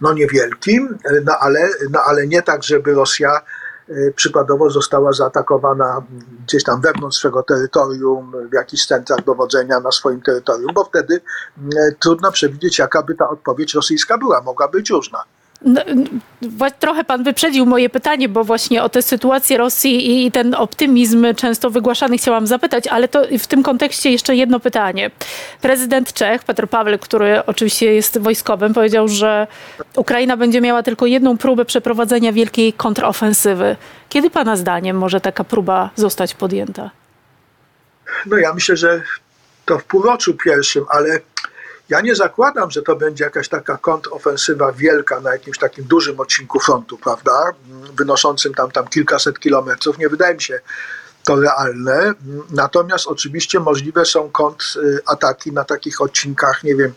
no 0.00 0.12
niewielkim, 0.12 0.98
no 1.24 1.36
ale, 1.40 1.68
no 1.90 2.00
ale 2.06 2.26
nie 2.26 2.42
tak, 2.42 2.62
żeby 2.62 2.94
Rosja 2.94 3.40
y, 3.88 4.12
przykładowo 4.16 4.70
została 4.70 5.12
zaatakowana 5.12 6.02
gdzieś 6.46 6.64
tam 6.64 6.80
wewnątrz 6.80 7.18
swego 7.18 7.42
terytorium, 7.42 8.32
w 8.50 8.54
jakichś 8.54 8.86
centrach 8.86 9.24
dowodzenia 9.24 9.80
na 9.80 9.92
swoim 9.92 10.20
terytorium, 10.20 10.74
bo 10.74 10.84
wtedy 10.84 11.14
y, 11.14 11.96
trudno 11.98 12.32
przewidzieć, 12.32 12.78
jaka 12.78 13.02
by 13.02 13.14
ta 13.14 13.28
odpowiedź 13.28 13.74
rosyjska 13.74 14.18
była. 14.18 14.42
Mogła 14.42 14.68
być 14.68 14.90
różna. 14.90 15.24
No, 15.64 15.80
Trochę 16.78 17.04
pan 17.04 17.22
wyprzedził 17.24 17.66
moje 17.66 17.88
pytanie, 17.90 18.28
bo 18.28 18.44
właśnie 18.44 18.82
o 18.82 18.88
tę 18.88 19.02
sytuację 19.02 19.58
Rosji 19.58 20.10
i- 20.10 20.26
i 20.26 20.32
ten 20.32 20.54
optymizm 20.54 21.26
często 21.36 21.70
wygłaszany 21.70 22.18
chciałam 22.18 22.46
zapytać, 22.46 22.86
ale 22.86 23.08
to 23.08 23.22
w 23.38 23.46
tym 23.46 23.62
kontekście 23.62 24.10
jeszcze 24.10 24.36
jedno 24.36 24.60
pytanie. 24.60 25.10
Prezydent 25.60 26.12
Czech, 26.12 26.44
Petr 26.44 26.68
Paweł, 26.68 26.98
który 26.98 27.46
oczywiście 27.46 27.94
jest 27.94 28.18
wojskowym, 28.18 28.74
powiedział, 28.74 29.08
że 29.08 29.46
Ukraina 29.96 30.36
będzie 30.36 30.60
miała 30.60 30.82
tylko 30.82 31.06
jedną 31.06 31.38
próbę 31.38 31.64
przeprowadzenia 31.64 32.32
wielkiej 32.32 32.72
kontrofensywy. 32.72 33.76
Kiedy 34.08 34.30
pana 34.30 34.56
zdaniem 34.56 34.96
może 34.98 35.20
taka 35.20 35.44
próba 35.44 35.90
zostać 35.96 36.34
podjęta? 36.34 36.90
No 38.26 38.36
ja 38.36 38.54
myślę, 38.54 38.76
że 38.76 39.02
to 39.64 39.78
w 39.78 39.84
półroczu 39.84 40.34
pierwszym, 40.44 40.84
ale 40.90 41.20
ja 41.92 42.00
nie 42.00 42.14
zakładam, 42.14 42.70
że 42.70 42.82
to 42.82 42.96
będzie 42.96 43.24
jakaś 43.24 43.48
taka 43.48 43.76
kontrofensywa 43.76 44.72
wielka 44.72 45.20
na 45.20 45.32
jakimś 45.32 45.58
takim 45.58 45.84
dużym 45.84 46.20
odcinku 46.20 46.60
frontu, 46.60 46.98
prawda? 46.98 47.52
Wynoszącym 47.94 48.54
tam, 48.54 48.70
tam 48.70 48.88
kilkaset 48.88 49.38
kilometrów. 49.38 49.98
Nie 49.98 50.08
wydaje 50.08 50.34
mi 50.34 50.42
się 50.42 50.60
to 51.24 51.40
realne. 51.40 52.14
Natomiast 52.50 53.06
oczywiście 53.06 53.60
możliwe 53.60 54.04
są 54.04 54.30
kontrataki 54.30 55.52
na 55.52 55.64
takich 55.64 56.00
odcinkach, 56.00 56.64
nie 56.64 56.76
wiem, 56.76 56.92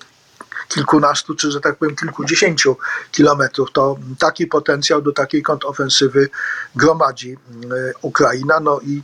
kilkunastu, 0.68 1.36
czy 1.36 1.52
że 1.52 1.62
tak 1.62 1.76
powiem 1.76 1.96
kilkudziesięciu 1.96 2.78
kilometrów. 3.12 3.72
To 3.72 3.98
taki 4.20 4.48
potencjał 4.48 5.02
do 5.02 5.12
takiej 5.12 5.42
kontrofensywy 5.42 6.30
gromadzi 6.76 7.32
y, 7.32 7.94
Ukraina. 8.02 8.60
No 8.60 8.80
i 8.80 9.04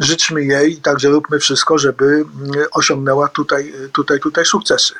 życzmy 0.00 0.44
jej, 0.44 0.76
także 0.76 1.08
róbmy 1.08 1.38
wszystko, 1.38 1.78
żeby 1.78 2.04
y, 2.56 2.70
osiągnęła 2.70 3.28
tutaj, 3.28 3.72
tutaj, 3.92 4.20
tutaj 4.20 4.44
sukcesy. 4.44 4.94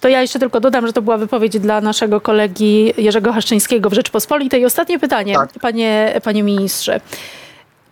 To 0.00 0.08
ja 0.08 0.20
jeszcze 0.20 0.38
tylko 0.38 0.60
dodam, 0.60 0.86
że 0.86 0.92
to 0.92 1.02
była 1.02 1.18
wypowiedź 1.18 1.58
dla 1.58 1.80
naszego 1.80 2.20
kolegi 2.20 2.92
Jerzego 2.96 3.32
Haszczyńskiego 3.32 3.90
w 3.90 3.92
Rzeczpospolitej. 3.92 4.64
Ostatnie 4.64 4.98
pytanie, 4.98 5.34
Tak. 5.34 5.50
panie, 5.60 6.20
panie 6.24 6.42
ministrze. 6.42 7.00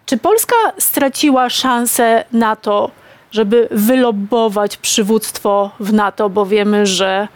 Czy 0.06 0.16
Polska 0.18 0.56
straciła 0.78 1.50
szansę 1.50 2.24
na 2.32 2.56
to, 2.56 2.90
żeby 3.32 3.68
wylobbować 3.70 4.76
przywództwo 4.76 5.70
w 5.80 5.92
NATO, 5.92 6.30
bo 6.30 6.46
wiemy, 6.46 6.86
że 6.86 7.28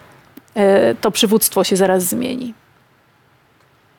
e, 0.54 0.94
to 0.94 1.10
przywództwo 1.10 1.64
się 1.64 1.76
zaraz 1.76 2.04
zmieni? 2.04 2.54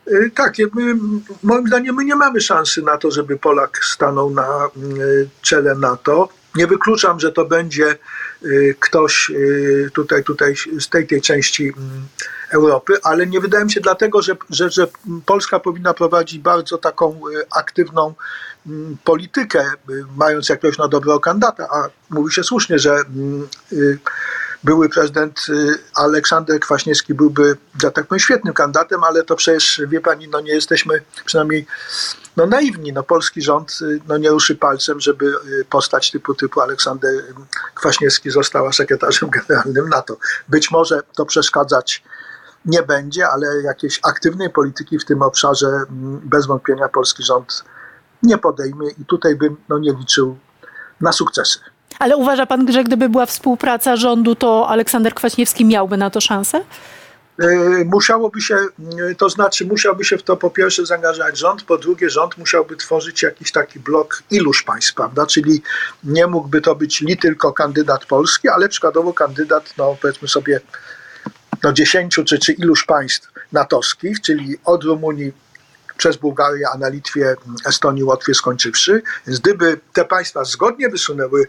Y, 0.08 0.32
Tak, 0.36 0.60
ja- 0.60 0.68
my, 0.74 0.96
moim 1.44 1.68
zdaniem 1.68 1.96
my 1.96 2.06
nie 2.06 2.16
mamy 2.16 2.42
szansy 2.42 2.82
na 2.82 2.98
to, 2.98 3.12
żeby 3.12 3.38
Polak 3.38 3.80
stanął 3.84 4.30
na 4.30 4.70
y, 4.98 5.30
czele 5.42 5.76
NATO. 5.76 6.30
Nie 6.56 6.68
wykluczam, 6.68 7.20
że 7.20 7.32
to 7.32 7.46
będzie 7.46 7.98
y, 8.44 8.76
ktoś 8.80 9.30
y, 9.30 9.90
tutaj, 9.94 10.24
tutaj 10.24 10.56
z 10.80 10.90
tej, 10.90 11.08
tej 11.08 11.22
części 11.22 11.64
mm, 11.68 12.08
Europy, 12.54 12.94
ale 13.04 13.28
nie 13.28 13.40
wydaje 13.40 13.66
mi 13.66 13.72
się 13.72 13.82
dlatego, 13.82 14.22
że, 14.22 14.36
że, 14.50 14.70
że 14.70 14.88
Polska 15.26 15.60
powinna 15.60 15.94
prowadzić 15.94 16.40
bardzo 16.40 16.78
taką 16.78 17.22
y, 17.30 17.46
aktywną 17.56 18.14
mm, 18.68 18.98
politykę, 19.04 19.66
y, 19.90 20.04
mając 20.18 20.50
jakiegoś 20.50 20.78
no, 20.78 20.88
dobrego 20.88 21.20
kandydata, 21.20 21.68
a 21.72 21.90
mówi 22.10 22.34
się 22.34 22.44
słusznie, 22.44 22.80
że 22.80 22.94
mm, 22.96 23.48
y, 23.74 24.00
były 24.66 24.90
prezydent 24.90 25.46
y, 25.50 25.80
Aleksander 25.94 26.60
Kwaśniewski 26.60 27.14
byłby, 27.14 27.58
że 27.82 27.92
tak 27.92 28.08
powiem, 28.08 28.20
świetnym 28.20 28.54
kandydatem, 28.54 29.04
ale 29.04 29.24
to 29.24 29.36
przecież, 29.36 29.82
wie 29.88 30.02
pani, 30.02 30.28
no 30.28 30.42
nie 30.42 30.54
jesteśmy 30.54 31.02
przynajmniej 31.26 31.68
no, 32.38 32.46
naiwni. 32.46 32.94
No, 32.94 33.04
polski 33.04 33.42
rząd 33.42 33.78
y, 33.82 34.00
no, 34.08 34.18
nie 34.18 34.30
ruszy 34.30 34.56
palcem, 34.56 35.00
żeby 35.00 35.26
y, 35.26 35.66
postać 35.70 36.12
typu, 36.12 36.36
typu 36.36 36.62
Aleksander 36.62 37.12
Kwaśniewski 37.76 38.32
została 38.32 38.74
sekretarzem 38.74 39.30
generalnym 39.48 39.90
NATO. 39.90 40.18
Być 40.48 40.72
może 40.72 41.02
to 41.16 41.26
przeszkadzać 41.26 42.04
nie 42.66 42.84
będzie, 42.84 43.30
ale 43.30 43.62
jakiejś 43.62 44.00
aktywnej 44.04 44.50
polityki 44.50 45.00
w 45.00 45.06
tym 45.06 45.22
obszarze 45.22 45.68
mm, 45.68 46.22
bez 46.24 46.46
wątpienia 46.46 46.90
polski 46.90 47.24
rząd 47.24 47.64
nie 48.24 48.38
podejmie 48.38 48.90
i 48.90 49.06
tutaj 49.06 49.36
bym 49.36 49.58
no, 49.70 49.78
nie 49.78 49.94
liczył 49.94 50.38
na 51.02 51.12
sukcesy. 51.12 51.60
Ale 52.00 52.18
uważa 52.18 52.46
pan, 52.46 52.72
że 52.72 52.84
gdyby 52.84 53.10
była 53.10 53.26
współpraca 53.26 53.96
rządu, 53.96 54.36
to 54.36 54.68
Aleksander 54.70 55.14
Kwaśniewski 55.14 55.66
miałby 55.66 55.98
na 55.98 56.10
to 56.10 56.22
szansę? 56.22 56.62
Y, 57.44 57.86
Musiałoby 57.86 58.42
się, 58.42 58.56
y, 59.12 59.16
to 59.16 59.30
znaczy 59.30 59.66
musiałby 59.66 60.06
się 60.06 60.18
w 60.18 60.24
to 60.24 60.38
po 60.38 60.50
pierwsze 60.50 60.86
zaangażować 60.86 61.38
rząd, 61.38 61.64
po 61.64 61.78
drugie 61.78 62.10
rząd 62.10 62.38
musiałby 62.38 62.76
tworzyć 62.76 63.24
jakiś 63.24 63.52
taki 63.52 63.80
blok 63.80 64.24
iluś 64.32 64.64
państw, 64.64 64.94
prawda? 64.94 65.26
Czyli 65.26 65.62
nie 66.04 66.28
mógłby 66.28 66.62
to 66.62 66.76
być 66.76 67.02
li 67.02 67.18
tylko 67.18 67.54
kandydat 67.54 68.06
polski, 68.06 68.50
ale 68.50 68.70
przykładowo 68.70 69.14
kandydat, 69.14 69.74
no 69.78 69.98
powiedzmy 70.02 70.28
sobie, 70.28 70.62
no 71.64 71.74
dziesięciu 71.74 72.24
czy, 72.24 72.40
czy 72.40 72.54
iluś 72.54 72.84
państw 72.86 73.32
natowskich, 73.52 74.22
czyli 74.22 74.58
od 74.66 74.84
Rumunii 74.84 75.32
przez 75.98 76.18
Bułgarię, 76.18 76.66
a 76.74 76.78
na 76.78 76.90
Litwie, 76.90 77.36
Estonii, 77.66 78.04
Łotwie 78.04 78.34
skończywszy. 78.34 79.02
Więc 79.28 79.40
gdyby 79.40 79.80
te 79.94 80.06
państwa 80.06 80.44
zgodnie 80.44 80.90
wysunęły 80.90 81.48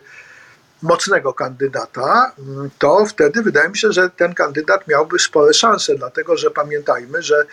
mocnego 0.83 1.33
kandydata, 1.33 2.33
mm, 2.39 2.71
to 2.79 3.07
wtedy 3.07 3.43
wydaje 3.43 3.69
mi 3.69 3.79
się, 3.79 3.93
że 3.93 4.11
ten 4.11 4.35
kandydat 4.35 4.89
miałby 4.89 5.19
spore 5.19 5.55
szanse, 5.55 5.95
dlatego 5.95 6.37
że 6.37 6.51
pamiętajmy, 6.51 7.23
że 7.23 7.47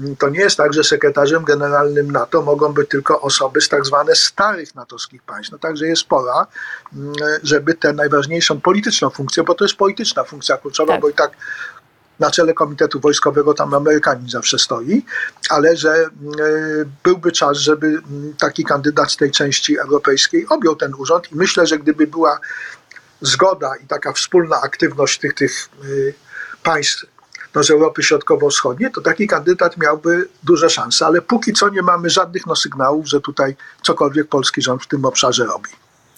mm, 0.00 0.16
to 0.16 0.28
nie 0.28 0.40
jest 0.40 0.56
tak, 0.56 0.72
że 0.72 0.84
sekretarzem 0.84 1.44
generalnym 1.44 2.10
NATO 2.10 2.42
mogą 2.42 2.72
być 2.72 2.90
tylko 2.90 3.20
osoby 3.20 3.60
z 3.60 3.68
tak 3.68 3.86
zwane 3.86 4.14
starych 4.14 4.74
natowskich 4.74 5.22
państw. 5.22 5.52
No 5.52 5.58
także 5.58 5.86
jest 5.86 6.04
pora, 6.04 6.46
mm, 6.96 7.12
żeby 7.42 7.74
tę 7.74 7.92
najważniejszą 7.92 8.60
polityczną 8.60 9.10
funkcję, 9.10 9.42
bo 9.42 9.54
to 9.54 9.64
jest 9.64 9.76
polityczna 9.76 10.24
funkcja 10.24 10.56
kluczowa, 10.56 10.92
Tak. 10.92 11.00
bo 11.00 11.08
i 11.08 11.14
tak 11.14 11.30
na 12.20 12.30
czele 12.30 12.54
Komitetu 12.54 13.00
Wojskowego 13.00 13.54
tam 13.54 13.74
Amerykanin 13.74 14.28
zawsze 14.28 14.58
stoi, 14.58 15.04
ale 15.48 15.76
że 15.76 16.04
y, 16.04 16.08
byłby 17.04 17.32
czas, 17.32 17.56
żeby 17.56 18.02
taki 18.38 18.64
kandydat 18.64 19.12
z 19.12 19.16
tej 19.16 19.30
części 19.30 19.78
europejskiej 19.78 20.46
objął 20.48 20.76
ten 20.76 20.94
urząd 20.94 21.32
i 21.32 21.36
myślę, 21.36 21.66
że 21.66 21.78
gdyby 21.78 22.06
była 22.06 22.40
zgoda 23.20 23.76
i 23.84 23.86
taka 23.86 24.12
wspólna 24.12 24.60
aktywność 24.60 25.18
tych, 25.18 25.34
tych 25.34 25.68
y, 25.84 26.14
państw 26.62 27.06
no, 27.54 27.64
z 27.64 27.70
Europy 27.70 28.02
Środkowo-Wschodniej, 28.02 28.92
to 28.92 29.00
taki 29.00 29.26
kandydat 29.26 29.76
miałby 29.76 30.28
duże 30.42 30.70
szanse, 30.70 31.06
ale 31.06 31.22
póki 31.22 31.52
co 31.52 31.68
nie 31.68 31.82
mamy 31.82 32.10
żadnych 32.10 32.46
no, 32.46 32.56
sygnałów, 32.56 33.08
że 33.08 33.20
tutaj 33.20 33.56
cokolwiek 33.82 34.28
polski 34.28 34.62
rząd 34.62 34.82
w 34.82 34.86
tym 34.86 35.04
obszarze 35.04 35.46
robi. 35.46 35.70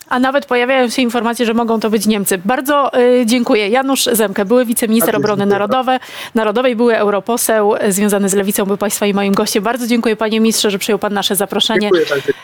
A 0.09 0.19
nawet 0.19 0.47
pojawiają 0.47 0.89
się 0.89 1.03
informacje, 1.03 1.47
że 1.47 1.55
mogą 1.55 1.81
to 1.81 1.91
być 1.91 2.07
Niemcy. 2.07 2.39
Bardzo 2.45 2.99
y, 2.99 3.27
dziękuję. 3.27 3.69
Janusz 3.69 4.05
Zemke, 4.13 4.45
były 4.45 4.65
wiceminister 4.65 5.13
Bardzo 5.15 5.19
obrony 5.25 5.41
dziękuję. 5.41 5.59
narodowe, 5.59 5.99
narodowej, 6.35 6.77
były 6.77 6.97
europoseł 6.97 7.75
y, 7.77 7.93
związany 7.93 8.29
z 8.29 8.35
lewicą, 8.35 8.65
był 8.65 8.77
państwa 8.77 9.07
i 9.07 9.15
moim 9.15 9.35
gościem. 9.35 9.65
Bardzo 9.65 9.87
dziękuję 9.87 10.17
panie 10.17 10.41
ministrze, 10.41 10.71
że 10.71 10.79
przyjął 10.79 10.99
pan 10.99 11.13
nasze 11.13 11.37
zaproszenie. 11.37 11.81
Dziękuję. 11.81 12.07
tak. 12.07 12.35